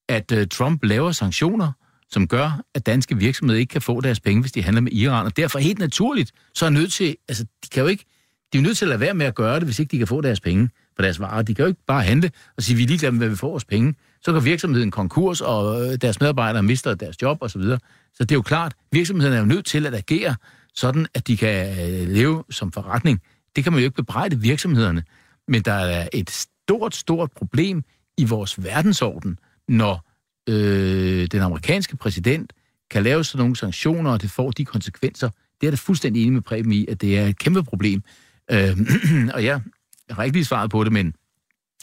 [0.09, 1.73] at uh, Trump laver sanktioner,
[2.11, 5.27] som gør, at danske virksomheder ikke kan få deres penge, hvis de handler med Iran,
[5.27, 8.05] og derfor helt naturligt, så er nødt til, altså, de kan jo ikke,
[8.53, 10.07] de er nødt til at lade være med at gøre det, hvis ikke de kan
[10.07, 11.43] få deres penge for deres varer.
[11.43, 13.51] De kan jo ikke bare handle og sige, vi er ligeglade med, hvad vi får
[13.51, 13.95] vores penge.
[14.25, 17.49] Så går virksomheden konkurs, og øh, deres medarbejdere mister deres job osv.
[17.49, 17.79] Så, videre.
[18.15, 20.37] så det er jo klart, virksomheden er jo nødt til at agere
[20.75, 23.21] sådan, at de kan øh, leve som forretning.
[23.57, 25.05] Det kan man jo ikke bebrejde virksomhederne.
[25.49, 27.85] Men der er et stort, stort problem
[28.19, 30.11] i vores verdensorden, når
[30.49, 32.53] øh, den amerikanske præsident
[32.91, 35.31] kan lave sådan nogle sanktioner, og det får de konsekvenser.
[35.61, 38.03] Det er da fuldstændig enig med Preben i, at det er et kæmpe problem.
[38.51, 38.79] Øh,
[39.35, 39.61] og ja,
[40.09, 41.07] jeg har ikke lige svaret på det, men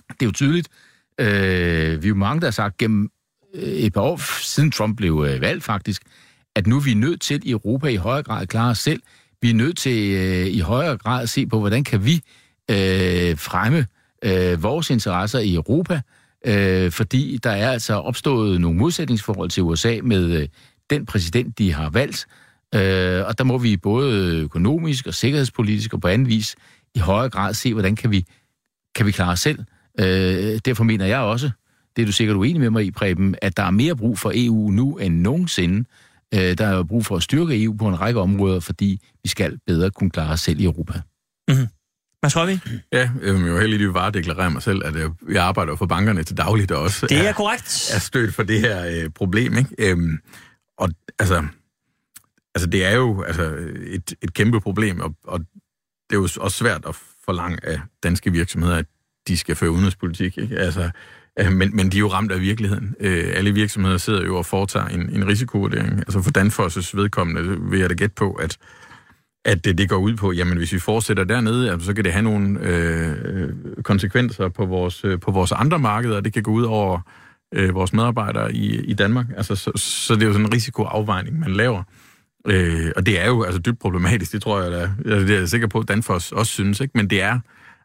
[0.10, 0.70] det er jo tydeligt.
[1.22, 3.10] Øh, vi er jo mange, der har sagt gennem
[3.56, 6.02] øh, et par år, siden Trump blev øh, valgt faktisk,
[6.56, 9.02] at nu er vi nødt til i Europa i højere grad at klare os selv.
[9.42, 12.22] Vi er nødt til øh, i højere grad at se på, hvordan kan vi
[12.72, 13.86] øh, fremme
[14.26, 16.02] øh, vores interesser i Europa,
[16.46, 20.48] øh, fordi der er altså opstået nogle modsætningsforhold til USA med øh,
[20.90, 22.26] den præsident, de har valgt,
[22.76, 26.56] øh, og der må vi både økonomisk og sikkerhedspolitisk og på anden vis
[26.96, 28.26] i højere grad se, hvordan kan vi,
[28.96, 29.60] kan vi klare os selv.
[30.00, 31.52] Øh, derfor mener jeg også,
[31.96, 34.32] det er du sikkert uenig med mig i, Preben, at der er mere brug for
[34.36, 35.86] EU nu end nogensinde.
[36.34, 39.60] Øh, der er brug for at styrke EU på en række områder, fordi vi skal
[39.68, 41.02] bedre kunne klare os selv i Europa.
[41.48, 41.68] Mm-hmm.
[42.30, 42.60] Tror vi?
[42.94, 46.24] Ja, jeg vil jo heldigvis bare deklarere mig selv, at øh, jeg arbejder for bankerne
[46.24, 47.92] til dagligt og også Det er, er korrekt.
[47.96, 49.58] er stødt for det her øh, problem.
[49.58, 49.70] Ikke?
[49.80, 50.20] Øhm,
[50.78, 51.44] og altså,
[52.56, 53.44] altså, det er jo altså,
[53.88, 58.32] et, et kæmpe problem, og, og det er jo også svært at forlange af danske
[58.32, 58.86] virksomheder, at
[59.28, 60.38] de skal føre udenrigspolitik.
[60.38, 60.58] Ikke?
[60.58, 60.90] Altså,
[61.40, 62.96] øh, men, men de er jo ramt af virkeligheden.
[63.00, 65.98] Øh, alle virksomheder sidder jo og foretager en, en risikovurdering.
[66.00, 68.58] Altså for Danfoss' vedkommende vil jeg da gætte på, at
[69.46, 72.14] at det, det går ud på, jamen hvis vi fortsætter dernede, jamen, så kan det
[72.14, 73.50] have nogle øh,
[73.84, 77.00] konsekvenser på vores, øh, på vores andre markeder, og det kan gå ud over
[77.54, 79.26] øh, vores medarbejdere i, i Danmark.
[79.38, 81.84] Altså, så, så det er jo sådan en risikoafvejning, man laver.
[82.48, 85.40] Øh, og det er jo altså dybt problematisk, det tror jeg, da, altså, det er
[85.40, 86.92] jeg sikker på, at Danfoss også synes, ikke?
[86.96, 87.40] men det er,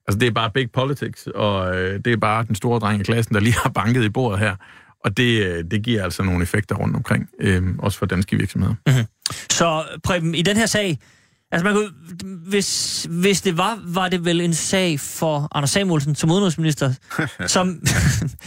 [0.08, 3.04] altså, det er bare big politics, og øh, det er bare den store dreng i
[3.04, 4.56] klassen, der lige har banket i bordet her.
[5.04, 8.74] Og det, øh, det giver altså nogle effekter rundt omkring, øh, også for danske virksomheder.
[8.86, 9.04] Mm-hmm.
[9.50, 10.98] Så Preben, i den her sag,
[11.52, 11.90] Altså, man kunne,
[12.48, 16.92] hvis, hvis det var, var det vel en sag for Anders Samuelsen som udenrigsminister,
[17.46, 17.66] som...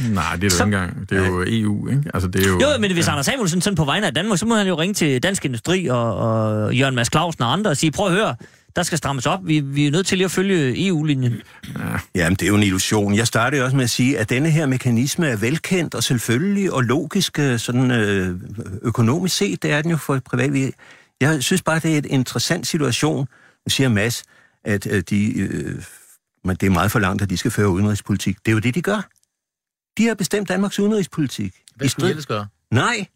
[0.10, 1.10] Nej, det er jo ikke engang.
[1.10, 2.04] Det er jo EU, ikke?
[2.14, 3.12] Altså, det er jo, jo, men hvis ja.
[3.12, 5.88] Anders Samuelsen sådan på vegne af Danmark, så må han jo ringe til Dansk Industri
[5.88, 8.36] og, og Jørgen Mads Clausen og andre og sige, prøv at høre,
[8.76, 9.40] der skal strammes op.
[9.44, 11.34] Vi, vi er nødt til lige at følge EU-linjen.
[11.80, 12.00] Ja.
[12.16, 13.16] Jamen, det er jo en illusion.
[13.16, 16.84] Jeg startede også med at sige, at denne her mekanisme er velkendt og selvfølgelig og
[16.84, 18.40] logisk øh, sådan, øh,
[18.82, 19.64] økonomisk set.
[19.64, 20.74] Det er den jo for privat
[21.22, 23.28] jeg synes bare, det er en interessant situation,
[23.66, 24.24] nu siger Mads,
[24.64, 25.84] at øh, de, øh,
[26.44, 28.38] men det er meget for langt, at de skal føre udenrigspolitik.
[28.46, 29.10] Det er jo det, de gør.
[29.98, 31.56] De har bestemt Danmarks udenrigspolitik.
[31.76, 32.48] Hvad skulle de ellers gøre?
[32.72, 33.08] Nej,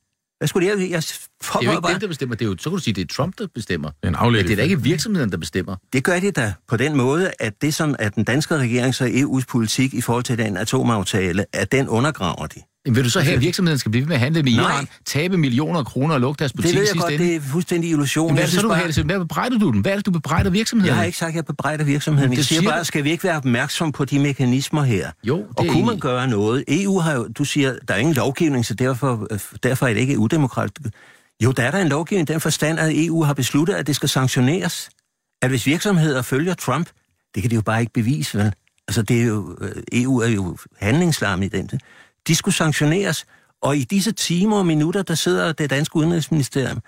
[0.44, 0.82] hvad skulle de?
[0.82, 1.94] Jeg, jeg det er jo ikke bare...
[1.94, 2.36] dem, der bestemmer.
[2.36, 3.90] Det er jo, så kan du sige, det er Trump, der bestemmer.
[3.90, 5.76] Det er en Men det er da ikke virksomheden, der bestemmer.
[5.94, 9.08] Det gør de da på den måde, at det som er den danske regerings og
[9.08, 12.62] EU's politik i forhold til den atomaftale, at den undergraver de.
[12.90, 15.38] Vil du så have, at virksomheden skal blive ved med at handle med Iran, tabe
[15.38, 17.26] millioner af kroner og lukke deres butik Det ved jeg godt, ende?
[17.26, 18.28] det er fuldstændig illusion.
[18.28, 19.04] Men hvad, så du bare...
[19.06, 19.82] hvad bebrejder du den?
[19.82, 20.88] Hvad er det, du bebrejder virksomheden?
[20.88, 22.34] Jeg har ikke sagt, at jeg bebrejder virksomheden.
[22.34, 25.12] Jeg siger, siger bare, skal vi ikke være opmærksom på de mekanismer her?
[25.24, 26.64] Jo, det Og kunne man gøre noget?
[26.68, 29.28] EU har jo, du siger, der er ingen lovgivning, så derfor,
[29.64, 30.82] derfor er det ikke udemokratisk.
[31.44, 34.10] Jo, der er der en lovgivning den forstand, at EU har besluttet, at det skal
[34.10, 34.90] sanktioneres.
[35.42, 36.90] At hvis virksomheder følger Trump,
[37.36, 38.54] det kan de jo bare ikke bevise, vel?
[38.88, 39.58] Altså, det er jo,
[39.92, 41.70] EU er jo handlingslam i den.
[42.28, 43.26] De skulle sanktioneres,
[43.62, 46.82] og i disse timer og minutter, der sidder det danske udenrigsministerium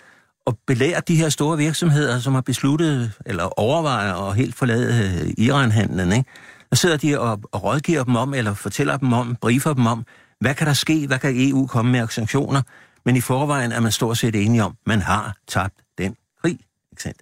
[0.46, 5.44] og belærer de her store virksomheder, som har besluttet eller overvejer at helt forlade øh,
[5.44, 6.30] Iran-handlen, ikke?
[6.70, 10.04] Der sidder de og, og rådgiver dem om, eller fortæller dem om, briefer dem om,
[10.40, 12.62] hvad kan der ske, hvad kan EU komme med sanktioner,
[13.04, 16.58] men i forvejen er man stort set enige om, man har tabt den krig,
[16.92, 17.18] ikke sandt?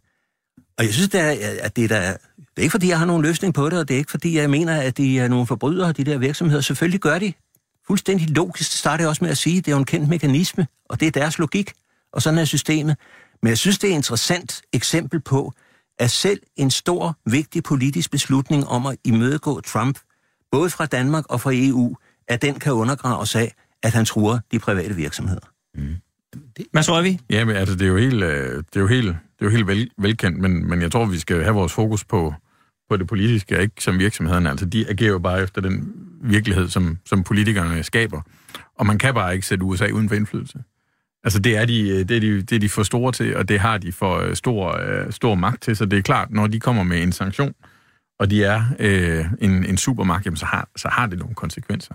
[0.78, 2.00] Og jeg synes, det er, at det er, der,
[2.36, 4.36] det er ikke fordi, jeg har nogen løsning på det, og det er ikke fordi,
[4.36, 6.60] jeg mener, at de er nogle forbrydere, de der virksomheder.
[6.60, 7.32] Selvfølgelig gør de
[7.86, 11.00] fuldstændig logisk, starter jeg også med at sige, det er jo en kendt mekanisme, og
[11.00, 11.72] det er deres logik,
[12.12, 12.96] og sådan er systemet.
[13.42, 15.52] Men jeg synes, det er et interessant eksempel på,
[15.98, 19.98] at selv en stor, vigtig politisk beslutning om at imødegå Trump,
[20.52, 21.96] både fra Danmark og fra EU,
[22.28, 25.46] at den kan undergraves af, at han truer de private virksomheder.
[25.74, 25.94] Mm.
[26.72, 27.20] Hvad tror vi?
[27.30, 29.50] Ja, men altså, det er jo helt, øh, det er jo helt, det er jo
[29.50, 32.34] helt vel, velkendt, men, men jeg tror, vi skal have vores fokus på,
[32.88, 34.50] på det politiske, ikke som virksomhederne.
[34.50, 35.92] Altså, de agerer jo bare efter den
[36.22, 38.20] virkelighed, som, som politikerne skaber.
[38.78, 40.58] Og man kan bare ikke sætte USA uden for indflydelse.
[41.24, 43.48] Altså, det er, de, øh, det, er de, det er de for store til, og
[43.48, 45.76] det har de for øh, stor, øh, stor magt til.
[45.76, 47.54] Så det er klart, når de kommer med en sanktion,
[48.18, 51.94] og de er øh, en, en supermagt, jamen, så, har, så har det nogle konsekvenser.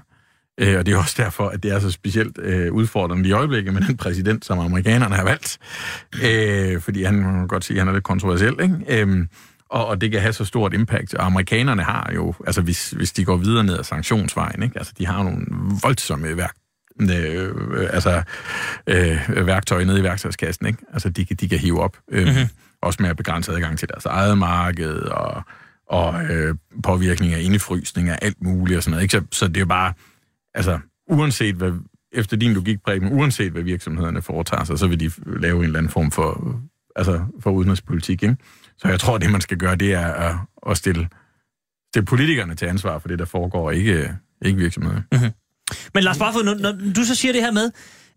[0.60, 3.73] Øh, og det er også derfor, at det er så specielt øh, udfordrende i øjeblikket
[3.73, 5.60] med den præsident, som amerikanerne har valgt.
[6.23, 9.02] Øh, fordi han, man kan godt sige, at han er lidt kontroversiel, ikke?
[9.02, 9.25] Øh,
[9.69, 11.13] og, og det kan have så stort impact.
[11.13, 14.77] Og amerikanerne har jo, altså hvis, hvis de går videre ned ad sanktionsvejen, ikke?
[14.77, 15.45] altså de har nogle
[15.84, 16.55] voldsomme værk,
[17.01, 18.23] øh, altså,
[18.88, 20.79] øh, værktøj nede i værktøjskassen, ikke?
[20.93, 21.97] Altså de, de kan hive op.
[22.12, 22.49] Øh, mm-hmm.
[22.82, 25.43] Også med at begrænse adgang til deres eget marked og,
[25.88, 29.03] og øh, påvirkning af indefrysning af alt muligt og sådan noget.
[29.03, 29.12] Ikke?
[29.12, 29.93] Så, så det er jo bare,
[30.53, 30.79] altså
[31.10, 31.71] uanset hvad,
[32.12, 35.79] efter din logik, Preben, uanset hvad virksomhederne foretager sig, så vil de lave en eller
[35.79, 36.60] anden form for,
[36.95, 38.36] altså for udenrigspolitik, ikke?
[38.81, 40.35] Så jeg tror, det man skal gøre, det er at,
[40.69, 41.09] at stille,
[41.91, 44.15] stille politikerne til ansvar for det, der foregår, ikke,
[44.45, 45.01] ikke virksomheder.
[45.11, 45.31] Mm-hmm.
[45.93, 47.71] Men Lars Barfod, når, når du så siger det her med,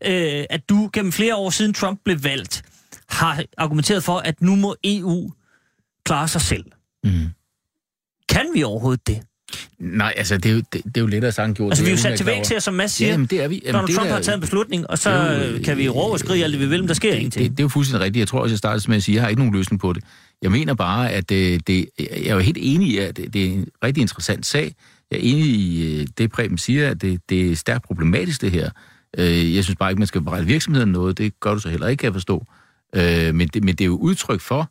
[0.05, 2.63] øh, at du gennem flere år siden Trump blev valgt,
[3.09, 5.33] har argumenteret for, at nu må EU
[6.05, 6.65] klare sig selv.
[7.05, 7.11] Mm.
[8.29, 9.23] Kan vi overhovedet det?
[9.79, 11.73] Nej, altså, det er jo, det, det er jo lettere sagt gjort.
[11.73, 13.63] Altså, vi er jo sat til væk til, som Mads siger, jamen, det er vi.
[13.65, 16.19] Jamen, Donald Trump der, har taget en beslutning, og så jo, kan vi råbe og
[16.19, 17.45] skrige alt det, vi vil, men der sker det, ingenting.
[17.45, 18.21] Det, det, er jo fuldstændig rigtigt.
[18.21, 19.93] Jeg tror også, jeg startede med at sige, at jeg har ikke nogen løsning på
[19.93, 20.05] det.
[20.43, 23.45] Jeg mener bare, at det, det, jeg er jo helt enig i, at det, det
[23.45, 24.75] er en rigtig interessant sag.
[25.11, 28.51] Jeg er enig i øh, det, Preben siger, at det, det er stærkt problematisk, det
[28.51, 28.71] her.
[29.19, 31.19] Øh, jeg synes bare ikke, man skal berette virksomheden noget.
[31.19, 32.47] Det gør du så heller ikke, kan jeg forstå.
[32.97, 34.71] Øh, men, det, men det er jo udtryk for,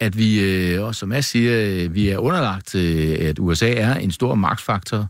[0.00, 5.08] at vi, og som jeg siger, vi er underlagt, at USA er en stor magtfaktor,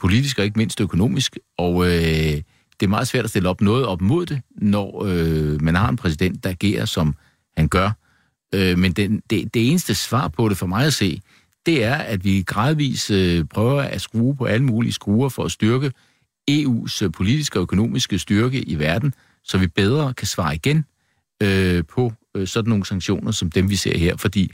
[0.00, 2.42] politisk og ikke mindst økonomisk, og øh,
[2.80, 5.88] det er meget svært at stille op noget op mod det, når øh, man har
[5.88, 7.14] en præsident, der agerer, som
[7.56, 7.90] han gør.
[8.54, 11.22] Øh, men den, det, det eneste svar på det for mig at se,
[11.66, 15.50] det er, at vi gradvist øh, prøver at skrue på alle mulige skruer for at
[15.50, 15.92] styrke
[16.50, 20.84] EU's øh, politiske og økonomiske styrke i verden, så vi bedre kan svare igen
[21.42, 24.16] øh, på øh, sådan nogle sanktioner, som dem vi ser her.
[24.16, 24.52] Fordi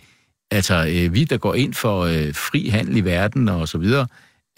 [0.50, 4.06] altså, øh, vi, der går ind for øh, fri handel i verden og så videre,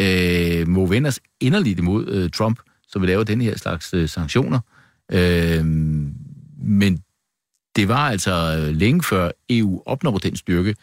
[0.01, 4.09] øh, må vende os inderligt imod øh, Trump, som vil lave den her slags øh,
[4.09, 4.61] sanktioner.
[5.13, 5.65] Øh,
[6.63, 7.03] men
[7.77, 10.75] det var altså øh, længe før EU opnår den styrke,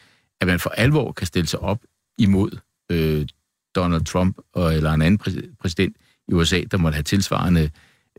[0.42, 1.80] at man for alvor kan stille sig op
[2.18, 2.58] imod
[2.92, 3.28] øh,
[3.76, 5.96] Donald Trump og, eller en anden præ- præsident
[6.28, 7.70] i USA, der måtte have tilsvarende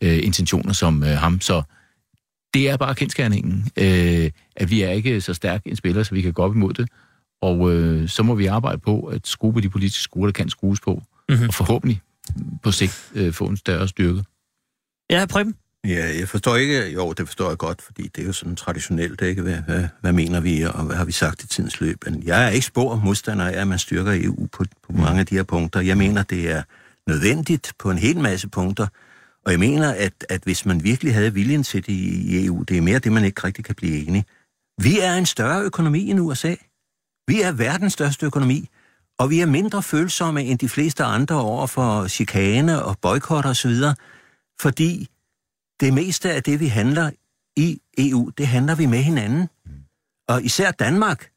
[0.02, 1.40] øh, intentioner som øh, ham.
[1.40, 1.62] Så
[2.54, 6.22] det er bare kendskærningen, øh, at vi er ikke så stærk en spiller, så vi
[6.22, 6.88] kan gå op imod det.
[7.42, 10.48] Og øh, så må vi arbejde på at skrue på de politiske skruer, der kan
[10.48, 11.48] skrues på, mm-hmm.
[11.48, 12.00] og forhåbentlig
[12.62, 14.24] på sigt øh, få en større styrke.
[15.10, 15.54] Ja, Preben?
[15.86, 19.22] Ja, jeg forstår ikke, jo, det forstår jeg godt, fordi det er jo sådan traditionelt,
[19.22, 19.42] ikke?
[19.42, 22.04] Hvad, hvad, hvad mener vi, og hvad har vi sagt i tidens løb?
[22.04, 25.26] Men jeg er ikke spor modstander af, at man styrker EU på, på mange af
[25.26, 25.80] de her punkter.
[25.80, 26.62] Jeg mener, det er
[27.06, 28.86] nødvendigt på en hel masse punkter,
[29.44, 32.76] og jeg mener, at, at hvis man virkelig havde viljen til det i EU, det
[32.76, 34.24] er mere det, man ikke rigtig kan blive enige.
[34.82, 36.54] Vi er en større økonomi end USA.
[37.26, 38.68] Vi er verdens største økonomi,
[39.18, 43.74] og vi er mindre følsomme end de fleste andre over for chikane og boykotter osv.,
[44.60, 45.08] fordi
[45.80, 47.10] det meste af det, vi handler
[47.56, 49.48] i EU, det handler vi med hinanden.
[50.28, 51.30] Og især Danmark,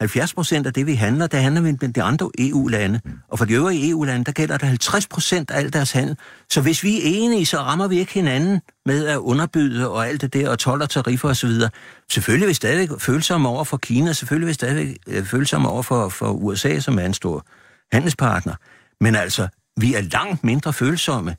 [0.00, 3.00] 70 procent af det, vi handler, der handler vi med de andre EU-lande.
[3.28, 6.16] Og for de øvrige EU-lande, der gælder der 50 procent af al deres handel.
[6.50, 10.20] Så hvis vi er enige, så rammer vi ikke hinanden med at underbyde og alt
[10.20, 11.50] det der, og tolv og tariffer osv.
[12.10, 15.82] Selvfølgelig vil vi stadig følsomme over for Kina, selvfølgelig vil vi stadig øh, følsomme over
[15.82, 17.46] for, for USA, som er en stor
[17.92, 18.54] handelspartner.
[19.00, 19.48] Men altså,
[19.80, 21.36] vi er langt mindre følsomme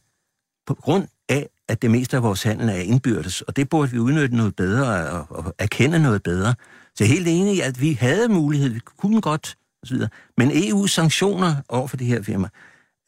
[0.68, 4.00] på grund af, at det meste af vores handel er indbyrdes, og det burde vi
[4.00, 6.54] udnytte noget bedre og, og erkende noget bedre.
[6.96, 9.98] Så jeg er helt enig i, at vi havde mulighed, vi kunne godt, osv.
[10.38, 12.48] Men EU's sanktioner over for det her firma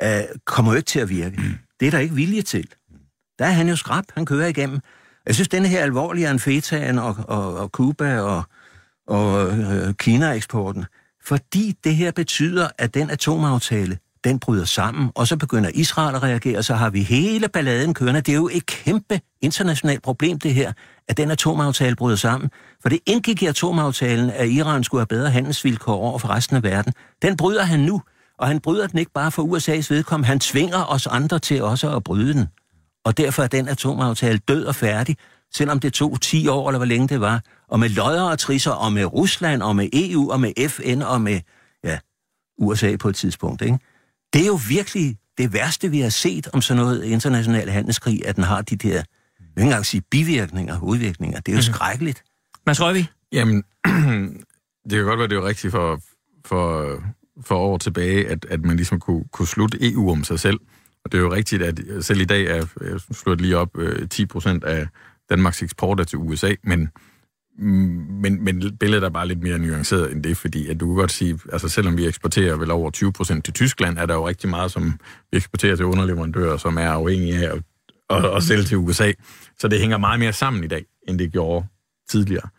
[0.04, 1.42] øh, kommer jo ikke til at virke.
[1.80, 2.68] Det er der ikke vilje til.
[3.40, 4.80] Der er han jo skrab, han kører igennem.
[5.26, 8.44] Jeg synes, denne her alvorligere end fetaen og, og, og Cuba og,
[9.08, 10.86] og øh, Kina-eksporten,
[11.24, 16.24] fordi det her betyder, at den atomaftale, den bryder sammen, og så begynder Israel at
[16.24, 18.22] reagere, og så har vi hele balladen kørende.
[18.22, 20.74] Det er jo et kæmpe internationalt problem, det her,
[21.08, 22.50] at den atomaftale bryder sammen.
[22.82, 26.64] For det indgik i atomaftalen, at Iran skulle have bedre handelsvilkår over for resten af
[26.64, 26.94] verden.
[27.22, 28.02] Den bryder han nu,
[28.40, 31.96] og han bryder den ikke bare for USA's vedkommende, han tvinger os andre til også
[31.96, 32.48] at bryde den.
[33.06, 35.18] Og derfor er den atomaftale død og færdig,
[35.54, 37.42] selvom det tog 10 år, eller hvor længe det var.
[37.70, 41.22] Og med løjer og trisser, og med Rusland, og med EU, og med FN, og
[41.22, 41.40] med
[41.84, 41.98] ja,
[42.58, 43.62] USA på et tidspunkt.
[43.62, 43.80] Ikke?
[44.34, 48.36] Det er jo virkelig det værste, vi har set om sådan noget international handelskrig, at
[48.36, 49.04] den har de der, jeg
[49.40, 51.40] vil ikke engang sige bivirkninger, udvirkninger.
[51.40, 51.74] Det er jo mm-hmm.
[51.74, 52.24] skrækkeligt.
[52.66, 53.08] Mads Røgvi?
[53.32, 53.64] Jamen,
[54.90, 56.02] det kan godt være, det er rigtigt for,
[56.46, 56.94] for,
[57.42, 60.60] for år tilbage, at, at man ligesom kunne, kunne slutte EU om sig selv.
[61.06, 63.78] Og det er jo rigtigt, at selv i dag er, jeg slået lige op,
[64.10, 64.88] 10 procent af
[65.30, 66.90] Danmarks eksport er til USA, men
[67.58, 70.96] Mm, men, men billedet er bare lidt mere nuanceret end det, fordi at du kan
[70.96, 74.28] godt sige, altså selvom vi eksporterer vel over 20 procent til Tyskland, er der jo
[74.28, 75.00] rigtig meget, som
[75.32, 77.64] vi eksporterer til underleverandører, som er afhængige af at,
[78.10, 79.12] at, at sælge til USA.
[79.60, 81.66] Så det hænger meget mere sammen i dag, end det gjorde
[82.10, 82.50] tidligere.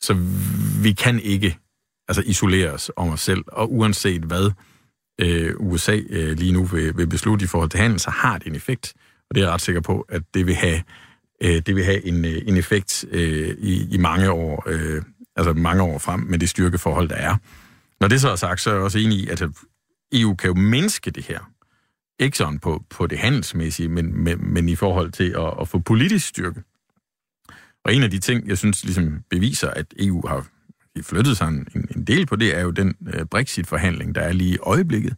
[0.00, 0.14] Så
[0.82, 1.58] vi kan ikke
[2.08, 4.50] altså isolere os om os selv, og uanset hvad
[5.20, 8.46] øh, USA øh, lige nu vil, vil beslutte i forhold til handel, så har det
[8.46, 8.94] en effekt,
[9.30, 10.82] og det er jeg ret sikker på, at det vil have
[11.40, 15.02] øh, det vil have en, øh, en effekt øh, i, i mange år, øh,
[15.36, 17.36] altså mange år frem med det styrkeforhold, der er.
[18.00, 19.42] Når det så er sagt, så er jeg også enig i, at
[20.12, 21.40] EU kan jo mindske det her.
[22.18, 25.78] Ikke sådan på, på det handelsmæssige, men, men, men i forhold til at, at få
[25.78, 26.62] politisk styrke.
[27.84, 30.46] Og en af de ting, jeg synes ligesom beviser, at EU har
[31.02, 34.54] flyttet sig en, en del på det, er jo den øh, Brexit-forhandling, der er lige
[34.54, 35.14] i øjeblikket.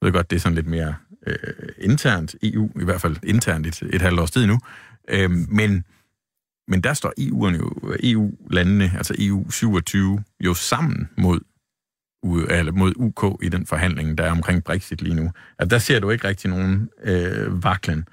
[0.00, 0.94] Jeg ved godt, det er sådan lidt mere
[1.26, 1.36] øh,
[1.78, 4.58] internt EU, i hvert fald internt et, et halvt års tid nu,
[5.08, 5.84] Øhm, men,
[6.68, 11.40] men der står EU'erne jo, EU-landene, altså EU 27, jo sammen mod,
[12.50, 15.30] eller mod UK i den forhandling, der er omkring Brexit lige nu.
[15.58, 18.04] At der ser du ikke rigtig nogen øh, vaklen.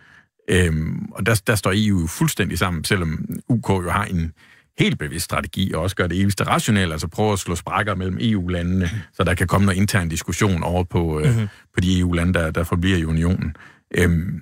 [0.50, 4.34] Øhm, og der, der står EU fuldstændig sammen, selvom UK jo har en
[4.80, 8.18] helt bevidst strategi, og også gør det evigste rationelt, altså prøve at slå sprækker mellem
[8.20, 11.48] EU-landene, så der kan komme noget intern diskussion over på, øh, mm-hmm.
[11.74, 13.56] på de EU-lande, der, der forbliver i unionen.
[13.98, 14.42] Øhm,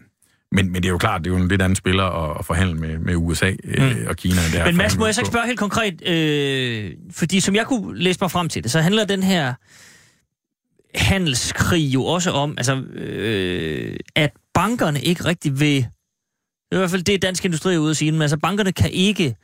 [0.51, 2.45] men, men det er jo klart, det er jo en lidt anden spiller at, at
[2.45, 4.07] forhandle med, med USA øh, mm.
[4.07, 4.35] og Kina.
[4.53, 7.97] Det men Mads, må jeg så ikke spørge helt konkret, øh, fordi som jeg kunne
[7.97, 9.53] læse mig frem til det, så handler den her
[10.95, 15.87] handelskrig jo også om, altså, øh, at bankerne ikke rigtig vil, det
[16.71, 18.91] er i hvert fald det, dansk industri er ude at sige, men altså bankerne kan
[18.91, 19.35] ikke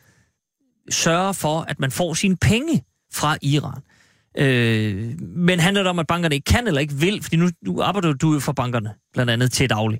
[0.89, 3.82] sørge for, at man får sine penge fra Iran.
[4.38, 7.82] Øh, men handler det om, at bankerne ikke kan eller ikke vil, fordi nu, nu
[7.82, 9.99] arbejder du jo for bankerne, blandt andet til daglig.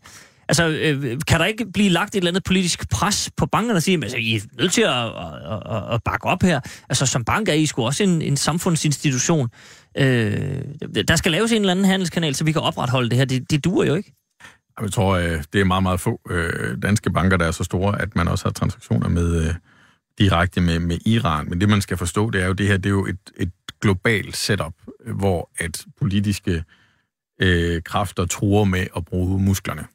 [0.50, 3.84] Altså, øh, kan der ikke blive lagt et eller andet politisk pres på bankerne og
[3.84, 6.60] sige, altså, I er nødt til at, at, at, at bakke op her.
[6.90, 9.50] Altså, som bank er I sgu også en, en samfundsinstitution.
[9.98, 10.62] Øh,
[11.08, 13.26] der skal laves en eller anden handelskanal, så vi kan opretholde det her.
[13.26, 14.14] Det, det duer jo ikke.
[14.82, 18.02] Jeg tror, øh, det er meget, meget få øh, danske banker, der er så store,
[18.02, 19.54] at man også har transaktioner med øh,
[20.20, 21.50] direkte med, med Iran.
[21.50, 23.52] Men det, man skal forstå, det er jo, det her det er jo et, et
[23.82, 24.74] globalt setup,
[25.06, 26.64] hvor at politiske
[27.42, 29.86] øh, kræfter truer med at bruge musklerne.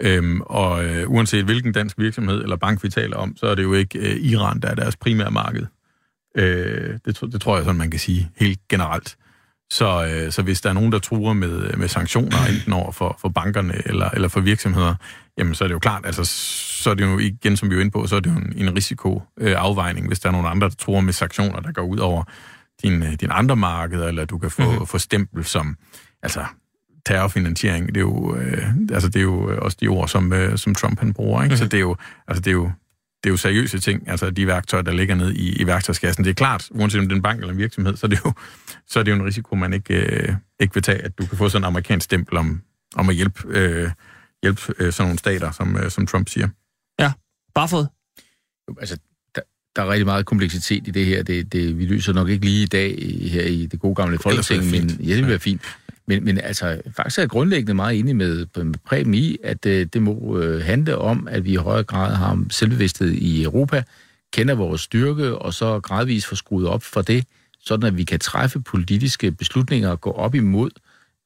[0.00, 3.62] Øhm, og øh, uanset hvilken dansk virksomhed eller bank vi taler om, så er det
[3.62, 5.66] jo ikke øh, Iran, der er deres primære marked.
[6.36, 9.16] Øh, det, det tror jeg sådan, man kan sige helt generelt.
[9.72, 13.16] Så, øh, så hvis der er nogen, der truer med, med sanktioner, enten over for,
[13.20, 14.94] for bankerne eller, eller for virksomheder,
[15.38, 16.24] jamen så er det jo klart, altså
[16.82, 18.52] så er det jo igen, som vi er inde på, så er det jo en,
[18.56, 22.24] en risikoafvejning, hvis der er nogen andre, der truer med sanktioner, der går ud over
[22.82, 24.86] din, øh, din andre markeder, eller du kan få, mm-hmm.
[24.86, 25.76] få stempel som,
[26.22, 26.44] altså
[27.06, 30.74] terrorfinansiering, det er jo, øh, altså, det er jo også de ord, som, øh, som
[30.74, 31.42] Trump han bruger.
[31.42, 31.52] Ikke?
[31.52, 31.56] Mm-hmm.
[31.56, 31.96] Så det er, jo,
[32.28, 32.64] altså, det, er jo,
[33.24, 36.24] det er jo seriøse ting, altså de værktøjer, der ligger ned i, i værktøjskassen.
[36.24, 38.20] Det er klart, uanset om det er en bank eller en virksomhed, så er det
[38.24, 38.32] jo,
[38.86, 41.38] så er det jo en risiko, man ikke, øh, ikke vil tage, at du kan
[41.38, 42.62] få sådan en amerikansk stempel om,
[42.96, 43.90] om at hjælpe, øh,
[44.42, 46.48] hjælpe øh, sådan nogle stater, som, øh, som Trump siger.
[47.00, 47.12] Ja,
[47.54, 47.88] bare fået.
[48.80, 48.98] Altså,
[49.34, 49.40] der,
[49.76, 51.22] der er rigtig meget kompleksitet i det her.
[51.22, 52.90] Det, det, vi løser nok ikke lige i dag
[53.30, 55.62] her i det gode gamle folketing, men ja, det vil være fint.
[56.10, 59.86] Men, men altså, faktisk er jeg grundlæggende meget enig med, med Preben i, at øh,
[59.92, 63.82] det må øh, handle om, at vi i højere grad har selvbevidsthed i Europa,
[64.32, 67.24] kender vores styrke, og så gradvist får skruet op for det,
[67.60, 70.70] sådan at vi kan træffe politiske beslutninger og gå op imod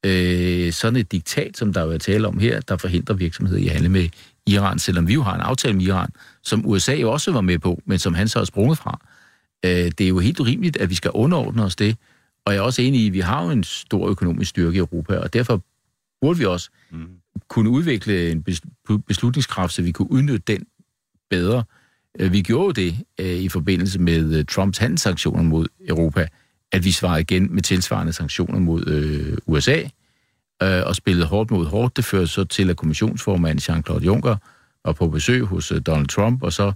[0.06, 3.66] øh, sådan et diktat, som der jo er tale om her, der forhindrer virksomheder i
[3.66, 4.08] at handle med
[4.46, 6.10] Iran, selvom vi jo har en aftale med Iran,
[6.42, 9.00] som USA jo også var med på, men som han så har sprunget fra.
[9.64, 11.96] Øh, det er jo helt urimeligt, at vi skal underordne os det,
[12.46, 14.78] og jeg er også enig i, at vi har jo en stor økonomisk styrke i
[14.78, 15.62] Europa, og derfor
[16.20, 17.06] burde vi også mm.
[17.48, 18.44] kunne udvikle en
[19.06, 20.66] beslutningskraft, så vi kunne udnytte den
[21.30, 21.64] bedre.
[22.20, 26.28] Øh, vi gjorde det øh, i forbindelse med øh, Trumps handelssanktioner mod Europa,
[26.72, 29.82] at vi svarede igen med tilsvarende sanktioner mod øh, USA,
[30.62, 31.96] øh, og spillede hårdt mod hårdt.
[31.96, 34.36] Det førte så til, at kommissionsformand Jean-Claude Juncker
[34.84, 36.66] var på besøg hos øh, Donald Trump, og så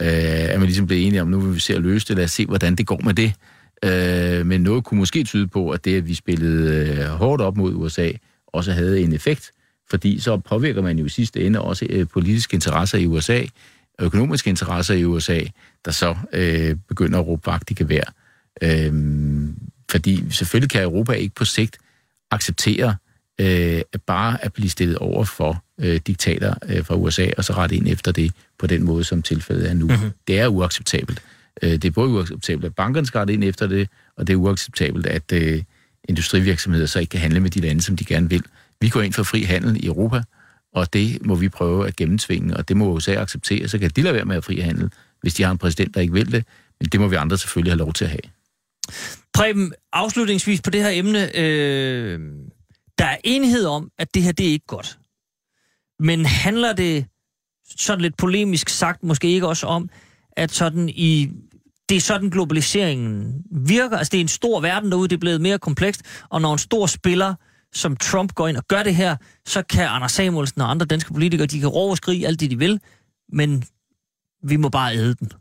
[0.00, 2.24] øh, er man ligesom blevet enige om, nu vil vi se at løse det, lad
[2.24, 3.34] os se, hvordan det går med det.
[3.82, 7.56] Øh, men noget kunne måske tyde på, at det, at vi spillede øh, hårdt op
[7.56, 8.10] mod USA,
[8.46, 9.50] også havde en effekt,
[9.90, 13.44] fordi så påvirker man jo i sidste ende også øh, politiske interesser i USA,
[14.00, 15.40] økonomiske interesser i USA,
[15.84, 18.14] der så øh, begynder at råbe vagt i gevær.
[18.62, 18.92] Øh,
[19.90, 21.78] fordi selvfølgelig kan Europa ikke på sigt
[22.30, 22.96] acceptere
[23.40, 27.76] øh, bare at blive stillet over for øh, diktater øh, fra USA, og så rette
[27.76, 29.86] ind efter det på den måde, som tilfældet er nu.
[29.86, 30.10] Mm-hmm.
[30.28, 31.22] Det er uacceptabelt.
[31.62, 34.36] Øh, det er både uacceptabelt, at bankerne skal rette ind efter det, og det er
[34.36, 35.62] uacceptabelt, at øh,
[36.08, 38.42] industrivirksomheder så ikke kan handle med de lande, som de gerne vil.
[38.80, 40.22] Vi går ind for fri handel i Europa,
[40.74, 44.02] og det må vi prøve at gennemtvinge, og det må USA acceptere, så kan de
[44.02, 44.90] lade være med at fri handel,
[45.20, 46.44] hvis de har en præsident, der ikke vil det,
[46.80, 48.20] men det må vi andre selvfølgelig have lov til at have.
[49.34, 52.20] Preben, afslutningsvis på det her emne, øh,
[52.98, 54.98] der er enighed om, at det her det er ikke godt.
[55.98, 57.06] Men handler det
[57.76, 59.90] sådan lidt polemisk sagt måske ikke også om,
[60.32, 61.30] at sådan i
[61.88, 63.96] det er sådan globaliseringen virker.
[63.96, 66.58] Altså det er en stor verden derude, det er blevet mere komplekst, og når en
[66.58, 67.34] stor spiller
[67.72, 69.16] som Trump går ind og gør det her,
[69.46, 72.50] så kan Anders Samuelsen og andre danske politikere, de kan råbe og skrige alt det,
[72.50, 72.80] de vil,
[73.32, 73.64] men
[74.42, 75.32] vi må bare æde den.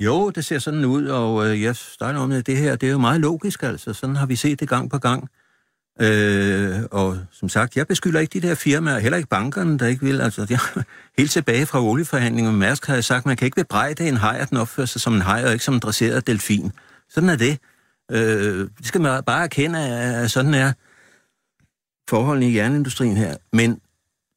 [0.00, 2.98] Jo, det ser sådan ud, og øh, jeg starter om, det her, det er jo
[2.98, 3.92] meget logisk, altså.
[3.92, 5.28] Sådan har vi set det gang på gang.
[6.00, 10.04] Øh, og som sagt, jeg beskylder ikke de der firmaer, heller ikke bankerne, der ikke
[10.04, 10.20] vil.
[10.20, 10.58] Altså, jeg,
[11.18, 14.38] helt tilbage fra olieforhandlingen med Mærsk har jeg sagt, man kan ikke bebrejde en hej,
[14.40, 16.72] at den opfører sig som en hej, og ikke som en dresseret delfin.
[17.08, 17.58] Sådan er det.
[18.10, 20.72] Øh, det skal man bare erkende, at sådan er
[22.08, 23.36] forholdene i jernindustrien her.
[23.52, 23.80] Men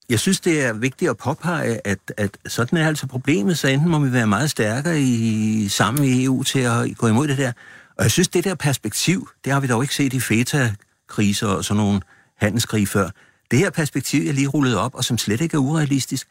[0.10, 3.90] jeg synes, det er vigtigt at påpege, at, at sådan er altså problemet, så enten
[3.90, 7.52] må vi være meget stærkere i, sammen i EU til at gå imod det der.
[7.98, 10.74] Og jeg synes, det der perspektiv, det har vi dog ikke set i FETA
[11.12, 12.02] kriser og sådan nogle
[12.38, 13.10] handelskrig før.
[13.52, 16.28] Det her perspektiv, jeg lige rullet op, og som slet ikke er urealistisk.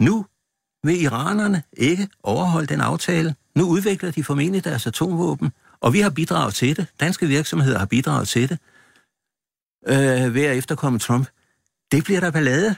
[0.00, 0.26] Nu
[0.84, 3.34] vil iranerne ikke overholde den aftale.
[3.54, 6.86] Nu udvikler de formentlig deres atomvåben, og vi har bidraget til det.
[7.00, 8.58] Danske virksomheder har bidraget til det
[9.88, 11.28] øh, ved at efterkomme Trump.
[11.92, 12.74] Det bliver der ballade.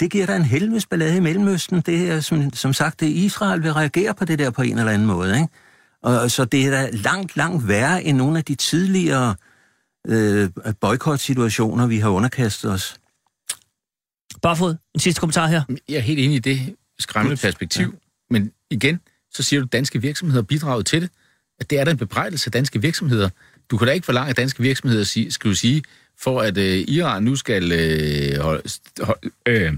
[0.00, 1.80] Det giver der en helvedes ballade i Mellemøsten.
[1.80, 4.92] Det er, som, som sagt, det Israel vil reagere på det der på en eller
[4.92, 5.34] anden måde.
[5.34, 5.48] Ikke?
[6.02, 9.51] Og, så det er da langt, langt værre end nogle af de tidligere øh,
[10.08, 10.50] øh,
[10.80, 12.96] boykot-situationer, vi har underkastet os.
[14.42, 15.62] Barfod, en sidste kommentar her.
[15.88, 17.90] Jeg er helt enig i det skræmmende perspektiv, ja.
[18.30, 19.00] men igen,
[19.34, 21.10] så siger du, at danske virksomheder bidraget til det.
[21.60, 23.28] At det er der en bebrejdelse af danske virksomheder.
[23.70, 25.82] Du kan da ikke forlange, at danske virksomheder sige, skal du sige,
[26.18, 28.62] for at øh, Iran nu skal øh, hold,
[29.04, 29.72] hold, øh,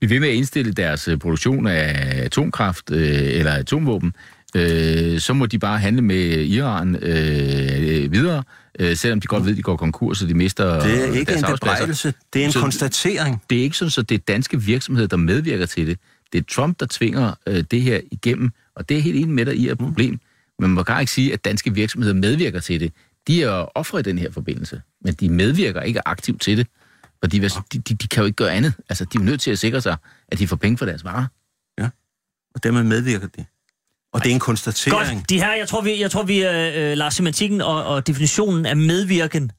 [0.00, 4.14] blive ved med at indstille deres øh, produktion af atomkraft øh, eller atomvåben,
[4.56, 8.42] øh, så må de bare handle med Iran øh, videre,
[8.78, 11.24] øh, selvom de godt ved, at de går konkurs, og de mister Det er ikke
[11.32, 13.42] deres en bebrejdelse, det er en Så- konstatering.
[13.50, 15.98] Det er ikke sådan, at det er danske virksomheder, der medvirker til det.
[16.32, 19.46] Det er Trump, der tvinger øh, det her igennem, og det er helt enig med
[19.46, 20.20] dig i er et problem.
[20.58, 22.92] Men man kan ikke sige, at danske virksomheder medvirker til det.
[23.26, 26.66] De er ofre i den her forbindelse, men de medvirker ikke aktivt til det.
[27.24, 28.72] Fordi hvad- de, de, de kan jo ikke gøre andet.
[28.88, 29.96] Altså, de er jo nødt til at sikre sig,
[30.28, 31.26] at de får penge for deres varer.
[32.54, 33.44] Og dermed medvirker de.
[34.16, 35.18] Og det er en konstatering.
[35.18, 38.06] Godt, de her, jeg tror, vi, jeg tror, vi øh, øh, lader semantikken og, og
[38.06, 39.50] definitionen af medvirken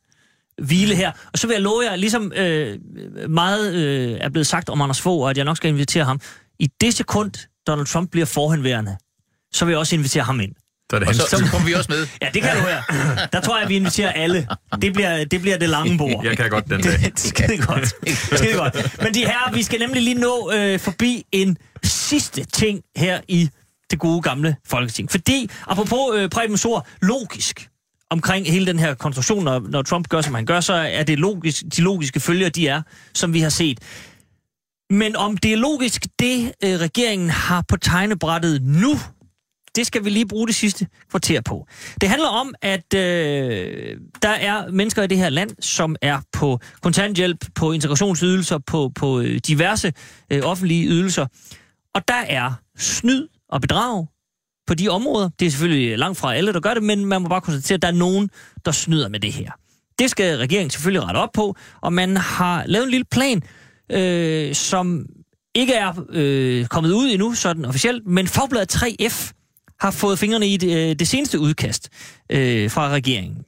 [0.61, 1.11] hvile her.
[1.33, 2.77] Og så vil jeg love jer, ligesom øh,
[3.29, 6.21] meget øh, er blevet sagt om Anders Fogh, og at jeg nok skal invitere ham.
[6.59, 7.31] I det sekund,
[7.67, 8.97] Donald Trump bliver forhenværende,
[9.53, 10.51] så vil jeg også invitere ham ind.
[10.89, 12.07] Så er det Og så, så kommer vi også med.
[12.21, 12.81] Ja, det kan du høre.
[13.33, 14.47] Der tror jeg, at vi inviterer alle.
[14.81, 16.25] Det bliver det, bliver det lange bord.
[16.25, 16.91] Jeg kan godt den dag.
[16.91, 17.87] Det, skide godt.
[18.37, 19.01] Skide godt.
[19.03, 23.49] Men de her, vi skal nemlig lige nå øh, forbi en sidste ting her i
[23.91, 25.11] det gode gamle Folketing.
[25.11, 27.69] Fordi, apropos øh, Preben ord, logisk
[28.09, 31.19] omkring hele den her konstruktion, når, når Trump gør, som han gør, så er det
[31.19, 32.81] logisk, de logiske følger, de er,
[33.13, 33.79] som vi har set.
[34.89, 38.99] Men om det er logisk, det øh, regeringen har på tegnebrættet nu,
[39.75, 41.67] det skal vi lige bruge det sidste kvarter på.
[42.01, 46.59] Det handler om, at øh, der er mennesker i det her land, som er på
[46.81, 49.93] kontanthjælp, på integrationsydelser, på, på øh, diverse
[50.31, 51.25] øh, offentlige ydelser.
[51.93, 54.05] Og der er snyd og bedrag
[54.67, 55.29] på de områder.
[55.39, 57.81] Det er selvfølgelig langt fra alle, der gør det, men man må bare konstatere, at
[57.81, 58.29] der er nogen,
[58.65, 59.51] der snyder med det her.
[59.99, 63.43] Det skal regeringen selvfølgelig rette op på, og man har lavet en lille plan,
[63.91, 65.05] øh, som
[65.55, 69.31] ikke er øh, kommet ud endnu, sådan officielt, men Fagbladet 3F
[69.79, 71.89] har fået fingrene i det, øh, det seneste udkast
[72.29, 73.43] øh, fra regeringen.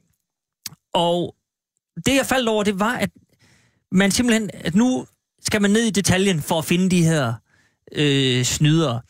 [0.94, 1.34] Og
[2.06, 3.10] det, jeg faldt over, det var, at
[3.92, 5.06] man simpelthen, at nu
[5.42, 7.34] skal man ned i detaljen for at finde de her
[7.92, 9.00] øh, snydere.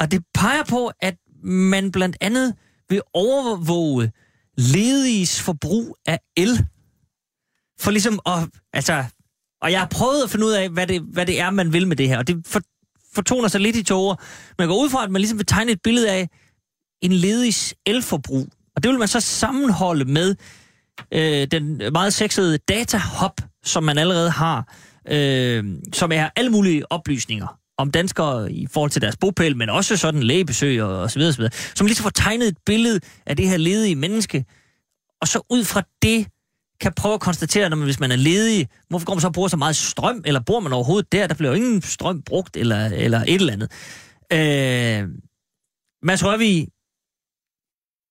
[0.00, 2.54] Og det peger på, at man blandt andet
[2.88, 4.12] vil overvåge
[4.56, 6.66] lediges forbrug af el.
[7.80, 9.04] For ligesom at, altså,
[9.62, 11.88] og jeg har prøvet at finde ud af, hvad det, hvad det er, man vil
[11.88, 12.18] med det her.
[12.18, 12.60] Og det for,
[13.14, 14.14] fortoner sig lidt i tåger.
[14.58, 16.28] Man går ud fra, at man ligesom vil tegne et billede af
[17.02, 18.48] en ledigs elforbrug.
[18.76, 20.36] Og det vil man så sammenholde med
[21.12, 24.74] øh, den meget sexede datahop, som man allerede har,
[25.08, 29.96] øh, som er alle mulige oplysninger om danskere i forhold til deres bopæl, men også
[29.96, 33.36] sådan lægebesøg og, og så videre, så videre, som ligesom får tegnet et billede af
[33.36, 34.44] det her ledige menneske,
[35.20, 36.26] og så ud fra det
[36.80, 39.32] kan prøve at konstatere, når man, hvis man er ledig, hvorfor går man så og
[39.32, 41.26] bruger så meget strøm, eller bor man overhovedet der?
[41.26, 43.70] Der bliver jo ingen strøm brugt, eller, eller et eller andet.
[44.32, 45.08] Øh,
[46.02, 46.68] Mads Rørvig,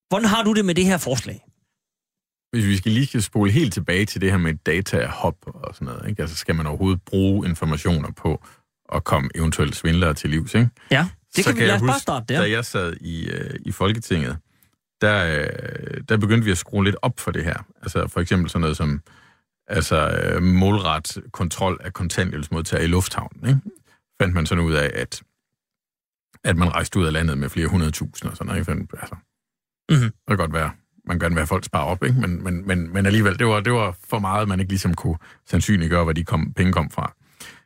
[0.09, 1.45] hvordan har du det med det her forslag?
[2.51, 6.09] Hvis vi skal lige spole helt tilbage til det her med data-hop og sådan noget,
[6.09, 6.21] ikke?
[6.21, 8.45] Altså, skal man overhovedet bruge informationer på
[8.93, 10.69] at komme eventuelt svindlere til livs, ikke?
[10.91, 12.41] Ja, det Så kan vi lad jeg os bare starte der.
[12.41, 14.37] Da jeg sad i, øh, i Folketinget,
[15.01, 17.65] der, øh, der begyndte vi at skrue lidt op for det her.
[17.81, 19.01] Altså for eksempel sådan noget som
[19.67, 23.47] altså, øh, målret kontrol af kontanthjælpsmodtagere i lufthavnen.
[23.47, 23.59] Ikke?
[24.21, 25.21] Fandt man sådan ud af, at,
[26.43, 28.59] at man rejste ud af landet med flere hundrede tusind og sådan noget.
[28.59, 28.71] Ikke?
[28.71, 29.15] Fandt, altså,
[29.91, 30.01] Mhm.
[30.01, 30.71] Det kan godt være,
[31.07, 32.21] man kan gerne være, at folk sparer op, ikke?
[32.21, 35.17] Men, men, men, men alligevel, det var, det var for meget, man ikke ligesom kunne
[35.49, 37.13] sandsynliggøre, hvor de kom, penge kom fra.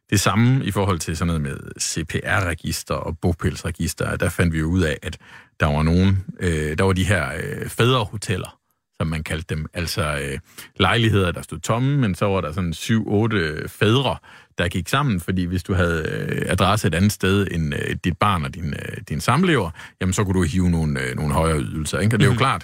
[0.10, 4.82] Det samme i forhold til sådan noget med CPR-register og bopælsregister, der fandt vi ud
[4.82, 5.18] af, at
[5.60, 8.60] der var nogen, øh, der var de her øh, fædrehoteller,
[8.98, 10.40] som man kaldte dem, altså øh,
[10.80, 14.18] lejligheder, der stod tomme, men så var der sådan syv, otte fædre,
[14.58, 18.18] der gik sammen, fordi hvis du havde øh, adresse et andet sted end øh, dit
[18.18, 21.60] barn og din, øh, din samlever, jamen så kunne du hive nogle, øh, nogle højere
[21.60, 22.00] ydelser.
[22.00, 22.16] Ikke?
[22.16, 22.64] Og det er jo klart,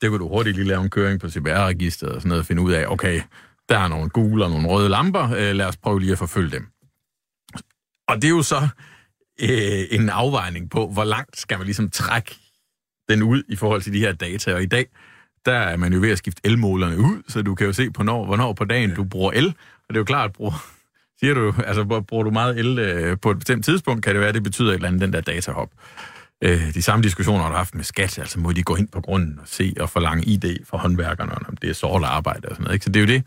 [0.00, 2.62] det kunne du hurtigt lige lave en køring på CPR-registeret og sådan noget, og finde
[2.62, 3.20] ud af, okay,
[3.68, 6.50] der er nogle gule og nogle røde lamper, øh, lad os prøve lige at forfølge
[6.50, 6.66] dem.
[8.08, 8.68] Og det er jo så
[9.40, 12.34] øh, en afvejning på, hvor langt skal man ligesom trække
[13.08, 14.54] den ud i forhold til de her data.
[14.54, 14.86] Og i dag,
[15.46, 18.02] der er man jo ved at skifte elmålerne ud, så du kan jo se, på
[18.02, 19.46] når, hvornår på dagen du bruger el.
[19.48, 20.66] Og det er jo klart, bruger,
[21.20, 24.28] siger du, altså bruger du meget el øh, på et bestemt tidspunkt, kan det være,
[24.28, 25.70] at det betyder et eller andet, den der datahop.
[26.44, 29.00] Øh, de samme diskussioner har du haft med skat, altså må de gå ind på
[29.00, 32.64] grunden og se og forlange ID for håndværkerne, om det er sort arbejde og sådan
[32.64, 32.74] noget.
[32.74, 32.84] Ikke?
[32.84, 33.24] Så det er jo det,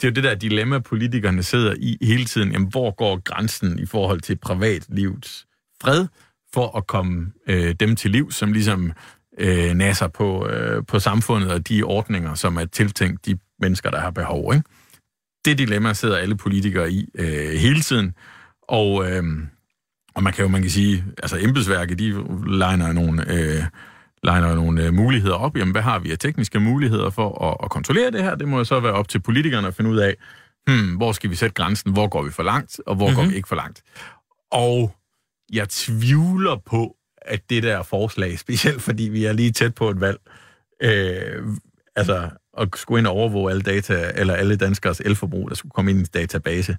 [0.00, 2.52] det er jo det der dilemma, politikerne sidder i hele tiden.
[2.52, 5.46] Jamen, hvor går grænsen i forhold til privatlivets
[5.82, 6.06] fred,
[6.54, 8.92] for at komme øh, dem til liv, som ligesom
[9.38, 14.00] øh, nasser på, øh, på samfundet og de ordninger, som er tiltænkt de mennesker, der
[14.00, 14.54] har behov.
[14.54, 14.68] Ikke?
[15.44, 18.14] Det dilemma sidder alle politikere i øh, hele tiden,
[18.68, 19.22] og, øh,
[20.14, 23.64] og man kan jo man kan sige, altså embedsværket, de legner nogle, øh,
[24.26, 25.56] legner nogle øh, muligheder op.
[25.56, 28.34] Jamen, hvad har vi af tekniske muligheder for at, at kontrollere det her?
[28.34, 30.16] Det må jo så være op til politikerne at finde ud af,
[30.66, 31.92] hmm, hvor skal vi sætte grænsen?
[31.92, 32.80] Hvor går vi for langt?
[32.86, 33.22] Og hvor mm-hmm.
[33.22, 33.82] går vi ikke for langt?
[34.52, 34.96] Og
[35.52, 40.00] jeg tvivler på, at det der forslag, specielt fordi vi er lige tæt på et
[40.00, 40.18] valg,
[40.82, 41.46] øh,
[41.96, 45.90] altså at skulle ind og overvåge alle data, eller alle danskers elforbrug, der skulle komme
[45.90, 46.76] ind i en database,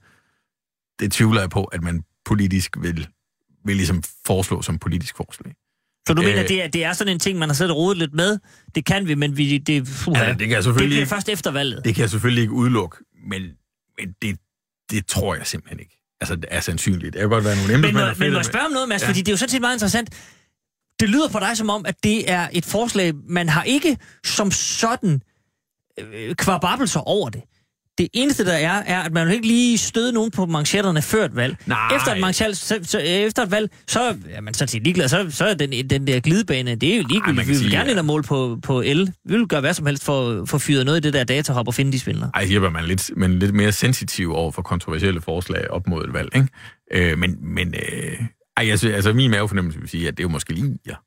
[1.00, 3.08] det tvivler jeg på, at man politisk vil,
[3.66, 5.54] vil ligesom foreslå som politisk forslag.
[6.08, 7.98] Så du mener, det er, det er sådan en ting, man har siddet og rodet
[7.98, 8.40] lidt med?
[8.76, 11.10] Det kan vi, men vi, det, fuha, ja, det, kan jeg selvfølgelig det bliver ikke,
[11.10, 11.86] først efter valget.
[11.86, 12.98] det kan jeg selvfølgelig ikke udelukke,
[13.30, 13.42] men,
[14.00, 14.40] men det,
[14.92, 15.98] det tror jeg simpelthen ikke.
[16.22, 17.14] Altså, det er sandsynligt.
[17.14, 19.02] Det kan godt være nogle embedsmænd, men må jeg spørge om noget, Mads?
[19.02, 19.06] Ja.
[19.06, 19.10] Ja.
[19.10, 20.10] Fordi det er jo sådan set meget interessant.
[21.00, 24.52] Det lyder på dig som om, at det er et forslag, man har ikke som
[24.52, 25.22] sådan
[26.00, 27.42] øh, kvababelser over det.
[27.98, 31.26] Det eneste, der er, er, at man vil ikke lige støde nogen på manchetterne før
[31.26, 31.58] et valg.
[31.66, 31.96] Nej.
[31.96, 35.08] Efter et, manchal, så, så, efter et valg, så er man sådan set ligeglad.
[35.08, 37.26] Så, så er den, den der glidebane, det er jo Ej, ligegyldigt.
[37.26, 39.14] kan Vi vil sige, gerne ind og måle på, på el.
[39.26, 41.74] Vi vil gøre hvad som helst for, for fyret noget i det der datahop og
[41.74, 42.32] finde de svindlere.
[42.34, 46.14] Ej, siger man lidt, men lidt mere sensitiv over for kontroversielle forslag op mod et
[46.14, 47.12] valg, ikke?
[47.12, 48.22] Øh, men, men øh,
[48.58, 50.98] ej, synes, altså, min mavefornemmelse vil sige, at det er jo måske lige at,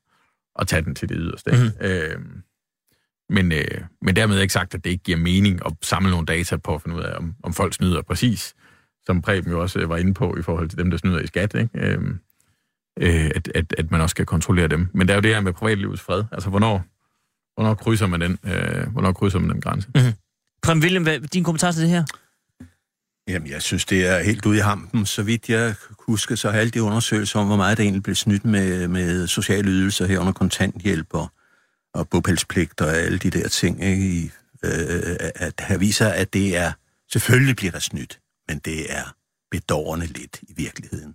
[0.61, 1.51] at tage den til det yderste.
[1.51, 1.61] Mhm.
[1.61, 1.87] Mm-hmm.
[1.87, 2.17] Øh,
[3.31, 6.57] men, øh, men dermed ikke sagt, at det ikke giver mening at samle nogle data
[6.57, 8.55] på at finde ud af, om, om folk snyder præcis,
[9.07, 11.27] som Preben jo også øh, var inde på i forhold til dem, der snyder i
[11.27, 11.71] skat, ikke?
[11.75, 12.01] Øh,
[13.01, 14.89] øh, at, at, at man også skal kontrollere dem.
[14.95, 16.25] Men der er jo det her med privatlivets fred.
[16.33, 16.85] Altså, hvornår,
[17.55, 19.89] hvornår krydser man den, øh, hvornår krydser man den grænse?
[20.63, 22.05] Prem William, hvad, din kommentar til det her?
[23.29, 25.07] Jamen, jeg synes, det er helt ude i hampen.
[25.07, 28.15] Så vidt jeg husker, så har alle de undersøgelser om, hvor meget der egentlig blev
[28.15, 31.33] snydt med, med sociale ydelser herunder kontanthjælp og,
[31.95, 34.03] og bopælspligt og alle de der ting, ikke?
[34.03, 34.31] I,
[34.63, 36.73] øh, øh, at her viser, at det er,
[37.13, 39.15] selvfølgelig bliver der snydt, men det er
[39.51, 41.15] bedårende lidt i virkeligheden.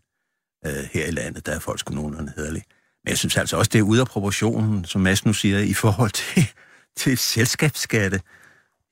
[0.65, 2.65] Øh, her i landet, der er folk sgu nogenlunde hederlige.
[3.03, 5.73] Men jeg synes altså også, det er ude af proportionen, som Mads nu siger, i
[5.73, 6.47] forhold til,
[6.95, 8.21] til selskabsskatte.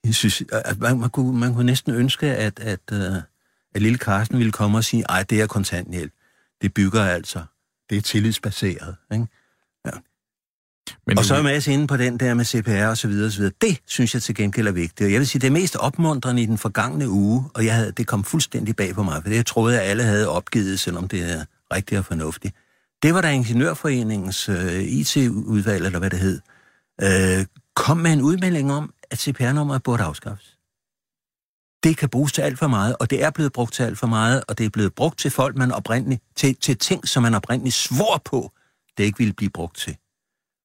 [0.03, 3.23] Jeg synes, at man, man, kunne, man kunne næsten ønske, at, at, at,
[3.75, 6.13] at lille Carsten ville komme og sige, ej, det er kontanthjælp.
[6.61, 7.43] Det bygger altså.
[7.89, 8.95] Det er tillidsbaseret.
[9.13, 9.27] Ikke?
[11.07, 13.31] Men Og så er Mads inde på den der med CPR og så videre, og
[13.31, 13.53] så videre.
[13.61, 15.05] Det synes jeg til gengæld er vigtigt.
[15.05, 18.07] Og jeg vil sige, det mest opmuntrende i den forgangne uge, og jeg havde, det
[18.07, 21.31] kom fuldstændig bag på mig, for det jeg troede, at alle havde opgivet, selvom det
[21.31, 22.55] er rigtigt og fornuftigt.
[23.03, 26.41] Det var da Ingeniørforeningens øh, IT-udvalg, eller hvad det hed,
[27.01, 30.57] øh, kom med en udmelding om, at CPR-nummeret burde afskaffes.
[31.83, 34.07] Det kan bruges til alt for meget, og det er blevet brugt til alt for
[34.07, 37.35] meget, og det er blevet brugt til folk, man oprindeligt, til, til ting, som man
[37.35, 38.51] oprindeligt svor på,
[38.97, 39.97] det ikke ville blive brugt til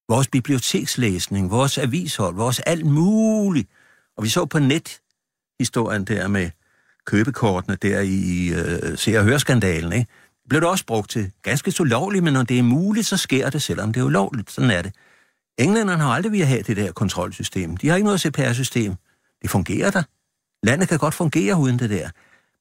[0.09, 3.69] vores bibliotekslæsning, vores avishold, vores alt muligt.
[4.17, 6.49] Og vi så på nethistorien der med
[7.05, 10.07] købekortene der i øh, Se- og Hørskandalen, ikke?
[10.49, 13.49] blev det også brugt til ganske så lovligt, men når det er muligt, så sker
[13.49, 14.51] det, selvom det er ulovligt.
[14.51, 14.93] Sådan er det.
[15.57, 17.77] Englænderne har aldrig vil have det der kontrolsystem.
[17.77, 18.95] De har ikke noget CPR-system.
[19.41, 20.03] Det fungerer der.
[20.63, 22.09] Landet kan godt fungere uden det der.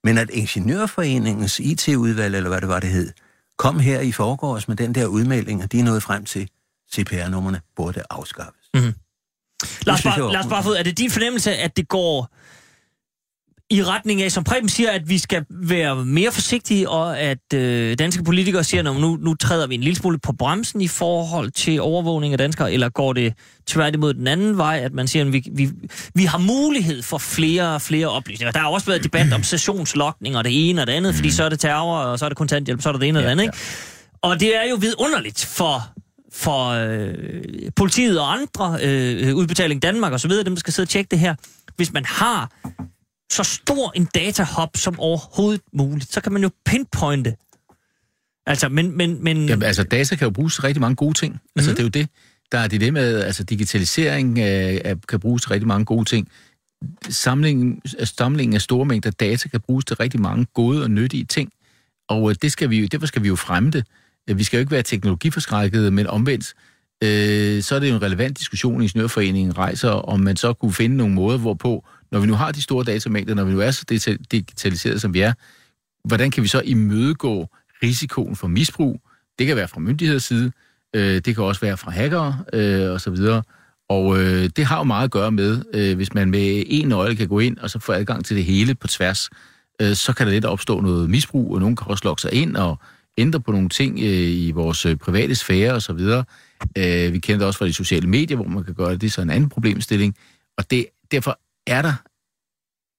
[0.04, 3.12] Men at Ingeniørforeningens IT-udvalg, eller hvad det var, det hed,
[3.56, 6.50] kom her i forgårs med den der udmelding, og de er nået frem til,
[6.94, 8.70] CPR-nummerne burde afskaffes.
[9.86, 12.28] Lars, synes jeg Bar- var- Lars Barfod, er det din fornemmelse, at det går
[13.70, 17.98] i retning af, som Preben siger, at vi skal være mere forsigtige, og at øh,
[17.98, 21.50] danske politikere siger, at nu, nu træder vi en lille smule på bremsen i forhold
[21.50, 23.34] til overvågning af danskere, eller går det
[23.66, 25.70] tværtimod den anden vej, at man siger, at vi, vi,
[26.14, 28.52] vi har mulighed for flere og flere oplysninger.
[28.52, 31.44] Der har også været debat om sessionslokning og det ene og det andet, fordi så
[31.44, 33.28] er det terror, og så er det kontanthjælp, så er det det ene og det
[33.30, 33.44] andet.
[33.44, 33.56] Ikke?
[34.22, 35.88] Og det er jo vidunderligt for
[36.38, 40.84] for øh, politiet og andre, øh, Udbetaling Danmark og så videre, dem der skal sidde
[40.84, 41.34] og tjekke det her.
[41.76, 42.50] Hvis man har
[43.32, 47.36] så stor en datahop som overhovedet muligt, så kan man jo pinpointe.
[48.46, 48.96] Altså, men...
[48.96, 51.32] men, men Jamen, altså, data kan jo bruges til rigtig mange gode ting.
[51.32, 51.50] Mm-hmm.
[51.56, 51.76] Altså, Mhm.
[51.76, 52.08] det er jo det,
[52.52, 56.28] der er det, det med, altså, digitalisering øh, kan bruges til rigtig mange gode ting.
[57.08, 61.24] Samlingen, altså, samlingen af store mængder data kan bruges til rigtig mange gode og nyttige
[61.24, 61.50] ting.
[62.08, 63.86] Og øh, det skal vi jo, derfor skal vi jo fremme det.
[64.28, 66.54] Øh, vi skal jo ikke være teknologiforskrækkede, men omvendt,
[67.04, 70.96] øh, så er det jo en relevant diskussion, Ingeniørforeningen rejser, om man så kunne finde
[70.96, 73.84] nogle måder, hvorpå, når vi nu har de store datamængder, når vi nu er så
[74.30, 75.32] digitaliseret, som vi er,
[76.04, 77.48] hvordan kan vi så imødegå
[77.82, 79.00] risikoen for misbrug?
[79.38, 80.52] Det kan være fra myndigheders side,
[80.96, 83.42] øh, det kan også være fra hackere øh, og så videre.
[83.88, 87.16] Og øh, det har jo meget at gøre med, øh, hvis man med en nøgle
[87.16, 89.30] kan gå ind og så få adgang til det hele på tværs,
[89.82, 92.56] øh, så kan der lidt opstå noget misbrug, og nogen kan også logge sig ind
[92.56, 92.78] og
[93.18, 96.24] ændre på nogle ting øh, i vores øh, private sfære og så videre.
[96.78, 99.06] Øh, vi kender det også fra de sociale medier, hvor man kan gøre det, det
[99.06, 100.16] er så en anden problemstilling.
[100.58, 101.94] Og det, derfor er der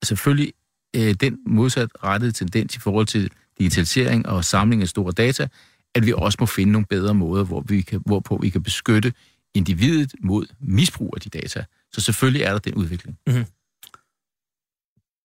[0.05, 0.53] selvfølgelig
[0.95, 5.47] øh, den modsat rettede tendens i forhold til digitalisering og samling af store data,
[5.95, 9.13] at vi også må finde nogle bedre måder, hvor vi kan, hvorpå vi kan beskytte
[9.53, 11.65] individet mod misbrug af de data.
[11.93, 13.17] Så selvfølgelig er der den udvikling.
[13.28, 13.45] Mm-hmm.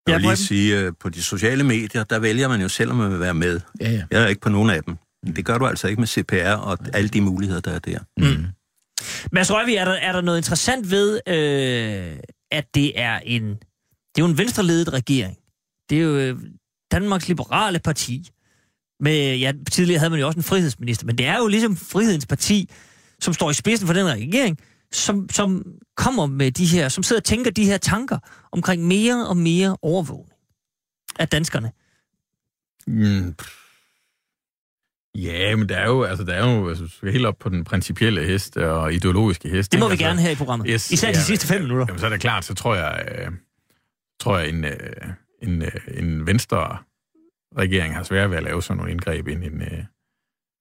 [0.09, 2.97] Jeg vil lige sige, at på de sociale medier, der vælger man jo selv, om
[2.97, 3.61] man vil være med.
[3.81, 4.03] Ja, ja.
[4.11, 4.97] Jeg er ikke på nogen af dem.
[5.23, 7.99] Men det gør du altså ikke med CPR og alle de muligheder, der er der.
[8.17, 8.47] Mm.
[9.33, 12.17] Mads Røgvi, er der, er der noget interessant ved, øh,
[12.51, 15.37] at det er en, det er jo en venstreledet regering.
[15.91, 16.39] Det er jo øh,
[16.93, 18.31] Danmarks Liberale Parti.
[19.01, 22.27] Med, ja, tidligere havde man jo også en frihedsminister, men det er jo ligesom frihedens
[22.27, 22.71] parti,
[23.21, 24.59] som står i spidsen for den regering,
[24.95, 25.65] som, som
[25.97, 28.19] kommer med de her, som sidder og tænker de her tanker
[28.53, 30.39] omkring mere og mere overvågning
[31.19, 31.73] af danskerne.
[32.87, 33.35] Mm.
[35.15, 38.27] Ja, men der er jo, altså, der er jo altså, helt op på den principielle
[38.27, 39.73] hest og ideologiske hest.
[39.73, 39.91] Det må ikke?
[39.91, 40.67] vi altså, gerne her i programmet.
[40.71, 41.87] Yes, Især de ja, sidste fem minutter.
[41.89, 43.33] Jamen, så er det klart, så tror jeg, øh,
[44.21, 44.73] tror jeg en, øh,
[45.43, 46.79] en, øh, en venstre
[47.59, 49.85] regering har svært ved at lave sådan nogle indgreb, end en, øh,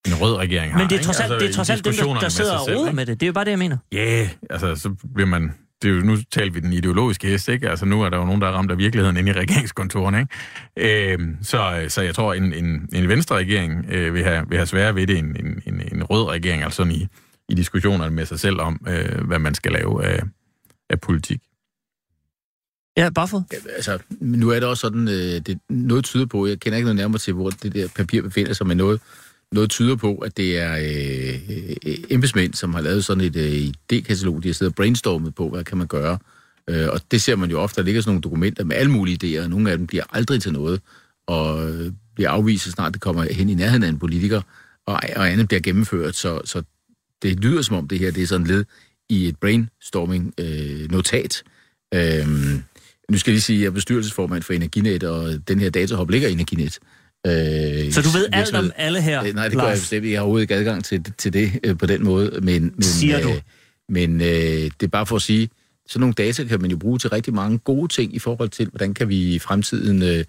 [0.08, 0.80] en rød regering har.
[0.80, 2.68] Men det er trods alt, Altså, det er trods alt dem, der, der sidder og
[2.68, 3.20] roder med det.
[3.20, 3.78] Det er jo bare det, jeg mener.
[3.91, 5.54] Ja, altså så bliver man...
[5.82, 7.70] Det er jo, nu taler vi den ideologiske hest, ikke?
[7.70, 11.14] Altså nu er der jo nogen, der er ramt af virkeligheden inde i regeringskontoren, ikke?
[11.14, 14.68] Øh, så, så jeg tror, en, en, en venstre regering øh, vil, have, vil have
[14.68, 17.08] sværere ved det end en, en, en rød regering, altså sådan i,
[17.49, 20.20] i diskussionerne med sig selv om, øh, hvad man skal lave af,
[20.89, 21.41] af politik.
[22.97, 23.43] Ja, bare for.
[23.54, 26.86] Ja, altså, nu er det også sådan, øh, det, noget tyder på, jeg kender ikke
[26.86, 29.01] noget nærmere til, hvor det der papir befinder sig, men noget,
[29.54, 31.39] noget tyder på, at det er øh,
[31.86, 35.49] øh, embedsmænd, som har lavet sådan et øh, idékatalog, de har siddet og brainstormet på,
[35.49, 36.18] hvad kan man gøre.
[36.70, 39.20] Øh, og det ser man jo ofte, der ligger sådan nogle dokumenter med alle mulige
[39.24, 40.82] idéer, og nogle af dem bliver aldrig til noget,
[41.28, 41.74] og
[42.16, 44.41] bliver afvist, så snart det kommer hen i nærheden af en politiker,
[44.86, 46.64] og, og andet bliver gennemført, så, så
[47.22, 48.66] det lyder som om det her, det er sådan led
[49.10, 51.43] i et brainstorming-notat.
[51.93, 52.64] Øh, øhm,
[53.10, 56.10] nu skal jeg lige sige, at jeg er bestyrelsesformand for Energinet, og den her datahop
[56.10, 56.80] ligger i Energinet.
[56.82, 56.88] Øh,
[57.91, 60.11] så du ved alt om alle her, Øh, Nej, det gør jeg bestemt ikke.
[60.11, 62.32] Jeg har overhovedet ikke adgang til, til det øh, på den måde.
[62.41, 63.30] Men, men, Siger du?
[63.30, 63.41] Øh,
[63.89, 65.49] men øh, det er bare for at sige,
[65.88, 68.67] sådan nogle data kan man jo bruge til rigtig mange gode ting i forhold til,
[68.67, 70.24] hvordan kan vi i fremtiden øh,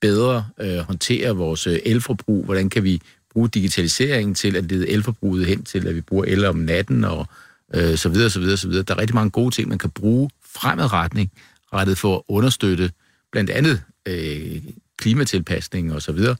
[0.00, 3.00] bedre øh, håndtere vores øh, elforbrug, hvordan kan vi
[3.32, 7.26] bruge digitaliseringen til at lede elforbruget hen til, at vi bruger el om natten og
[7.74, 8.82] øh, så videre, så videre, så videre.
[8.82, 11.30] Der er rigtig mange gode ting, man kan bruge fremadretning,
[11.72, 12.90] rettet for at understøtte
[13.32, 14.62] blandt andet øh,
[14.98, 16.36] klimatilpasning og så videre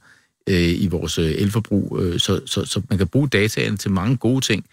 [0.49, 4.17] øh, i vores øh, elforbrug, øh, så, så, så man kan bruge dataen til mange
[4.17, 4.65] gode ting,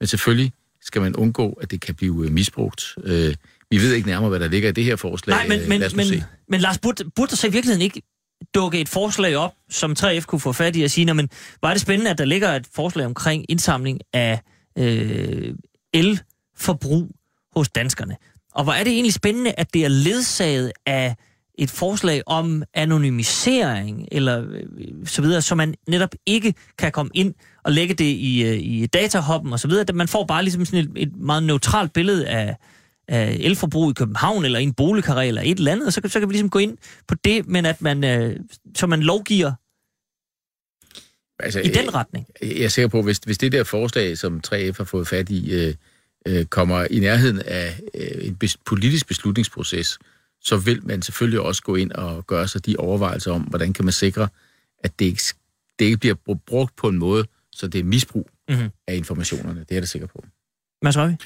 [0.00, 2.94] men selvfølgelig skal man undgå, at det kan blive øh, misbrugt.
[3.04, 3.34] Øh,
[3.70, 5.36] vi ved ikke nærmere, hvad der ligger i det her forslag.
[5.36, 6.24] Nej, men, Øh, men, Lad os men, se.
[6.48, 8.02] men Lars, burde, burde der så i virkeligheden ikke
[8.54, 11.28] dukke et forslag op, som 3F kunne få fat i og sige, "Nå, men
[11.62, 14.40] var det spændende, at der ligger et forslag omkring indsamling af
[14.78, 15.54] øh,
[15.94, 17.10] elforbrug
[17.56, 18.16] hos danskerne.
[18.54, 21.16] Og hvor er det egentlig spændende, at det er ledsaget af
[21.58, 27.34] et forslag om anonymisering, eller øh, så videre, så man netop ikke kan komme ind
[27.64, 29.92] og lægge det i, øh, i datahoppen og så videre.
[29.94, 32.56] Man får bare ligesom sådan et, et meget neutralt billede af,
[33.08, 36.10] af elforbrug i København, eller i en boligkarré, eller et eller andet, og så, kan-
[36.10, 36.76] så kan vi ligesom gå ind
[37.08, 38.36] på det, men at man, øh,
[38.76, 39.52] så man lovgiver
[41.40, 42.26] Altså, i den retning.
[42.42, 45.52] Jeg er sikker på, hvis, hvis det der forslag, som 3F har fået fat i,
[45.52, 45.74] øh,
[46.28, 49.98] øh, kommer i nærheden af øh, en bes, politisk beslutningsproces,
[50.44, 53.84] så vil man selvfølgelig også gå ind og gøre sig de overvejelser om, hvordan kan
[53.84, 54.28] man sikre,
[54.78, 55.22] at det ikke,
[55.78, 58.70] det ikke bliver br- brugt på en måde, så det er misbrug Mhm.
[58.88, 59.60] af informationerne.
[59.60, 60.24] Det er jeg da sikker på.
[60.82, 61.16] Mads Røvi?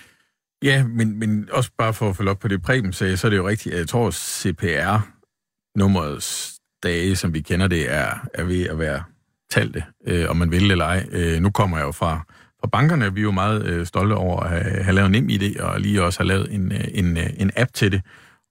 [0.62, 3.30] Ja, men, men også bare for at følge op på det, Preben sagde, så er
[3.30, 8.66] det jo rigtigt, at jeg tror, CPR-nummerets dage, som vi kender det, er, er ved
[8.66, 9.02] at være
[9.50, 11.06] talte, øh, om man vil eller ej.
[11.10, 12.26] Øh, nu kommer jeg jo fra,
[12.60, 15.28] fra bankerne, vi er jo meget øh, stolte over at have, have lavet en nem
[15.40, 18.02] idé, og lige også have lavet en, øh, en, øh, en app til det.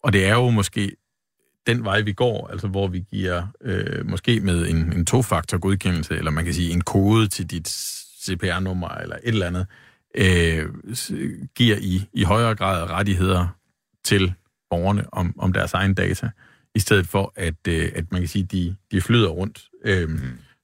[0.04, 0.92] Og det er jo måske
[1.68, 6.18] den vej, vi går, altså hvor vi giver øh, måske med en, en tofaktor godkendelse,
[6.18, 7.68] eller man kan sige en kode til dit
[8.26, 9.68] CPR-nummer, eller et eller andet,
[10.16, 10.70] øh,
[11.56, 13.48] giver i, i højere grad rettigheder
[14.04, 14.34] til
[14.70, 16.30] borgerne om, om deres egen data,
[16.76, 20.20] i stedet for, at, øh, at man kan sige, de, de flyder rundt, øh, mm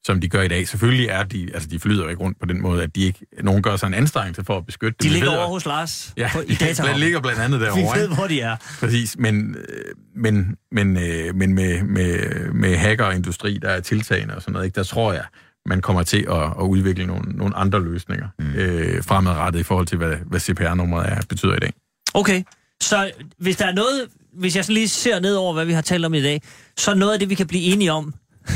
[0.06, 0.68] som de gør i dag.
[0.68, 3.20] Selvfølgelig er de, altså de flyder jo ikke rundt på den måde, at de ikke,
[3.44, 5.10] nogen gør sig en anstrengelse for at beskytte De dem.
[5.10, 6.84] Vi ligger ved over hos Lars Ja, på, i data.
[6.94, 7.96] de ligger blandt andet Vi derovre.
[7.96, 8.16] ved, ikke?
[8.16, 8.56] hvor de er.
[8.80, 12.20] Præcis, men, øh, men, men, øh, men med, med,
[12.54, 15.24] med hackerindustri, der er tiltagende og sådan noget, ikke, der tror jeg,
[15.66, 18.54] man kommer til at, at udvikle nogle, nogle andre løsninger mm.
[18.56, 21.74] øh, fremadrettet i forhold til, hvad, hvad CPR-nummeret er, betyder i dag.
[22.14, 22.44] Okay,
[22.82, 25.82] så hvis der er noget, hvis jeg så lige ser ned over, hvad vi har
[25.82, 26.42] talt om i dag,
[26.78, 28.14] så er noget af det, vi kan blive enige om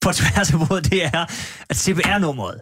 [0.00, 1.26] på tværs af bordet, det er,
[1.68, 2.60] at CPR-nummeret,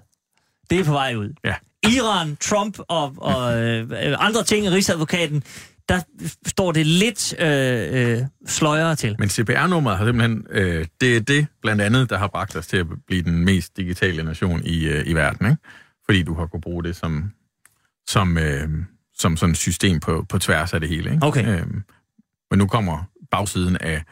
[0.70, 1.32] det er på vej ud.
[1.45, 1.55] Ja.
[1.82, 5.43] Iran, Trump og, og øh, andre ting i Rigsadvokaten,
[5.89, 6.01] der
[6.47, 9.16] står det lidt øh, øh, sløjere til.
[9.18, 12.76] Men CPR-nummeret har simpelthen, øh, det er det blandt andet, der har bragt os til
[12.76, 15.62] at blive den mest digitale nation i, øh, i verden, ikke?
[16.05, 17.30] Fordi du har kunnet bruge det som,
[18.09, 18.68] som, øh,
[19.14, 21.11] som sådan et system på, på tværs af det hele.
[21.12, 21.26] Ikke?
[21.26, 21.61] Okay.
[21.61, 21.66] Øh,
[22.51, 24.03] men nu kommer bagsiden af,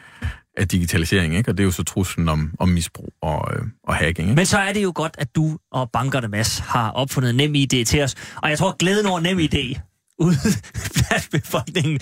[0.57, 1.51] af digitalisering, ikke?
[1.51, 4.29] og det er jo så truslen om, om misbrug og, øh, og hacking.
[4.29, 4.37] Ikke?
[4.37, 7.85] Men så er det jo godt, at du og bankerne, Mads, har opfundet nem idé
[7.85, 8.15] til os.
[8.37, 9.81] Og jeg tror, glæden over nem idé
[10.19, 10.37] ude
[10.97, 12.01] blandt befolkningen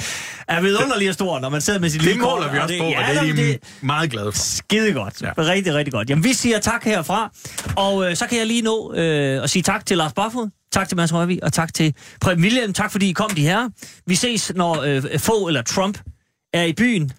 [0.48, 2.78] er vidunderlig stor, når man sidder med sit det lille kort, måler vi og også
[2.78, 4.38] på, og det er de meget glade for.
[4.38, 5.22] Skide godt.
[5.22, 5.32] Ja.
[5.38, 6.10] Rigtig, rigtig godt.
[6.10, 7.30] Jamen, vi siger tak herfra.
[7.76, 10.88] Og øh, så kan jeg lige nå øh, at sige tak til Lars Barfod, tak
[10.88, 12.72] til Mads Røvig, og tak til Preben William.
[12.72, 13.68] Tak fordi I kom, de her.
[14.06, 15.98] Vi ses, når øh, få eller Trump
[16.52, 17.12] er i byen.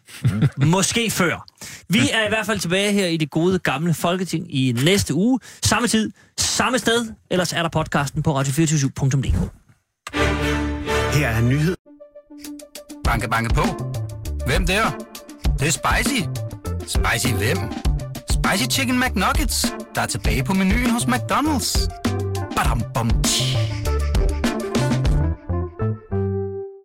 [0.57, 1.45] Måske før.
[1.89, 5.39] Vi er i hvert fald tilbage her i det gode gamle Folketing i næste uge.
[5.63, 7.07] Samme tid, samme sted.
[7.31, 9.51] Ellers er der podcasten på radio247.dk.
[11.15, 11.75] Her er nyhed.
[13.03, 13.63] Banke, banke på.
[14.45, 14.89] Hvem der?
[15.43, 16.21] Det, det er spicy.
[16.87, 17.57] Spicy hvem?
[18.31, 21.87] Spicy Chicken McNuggets, der er tilbage på menuen hos McDonald's.
[22.55, 23.82] Badum, bom, tji.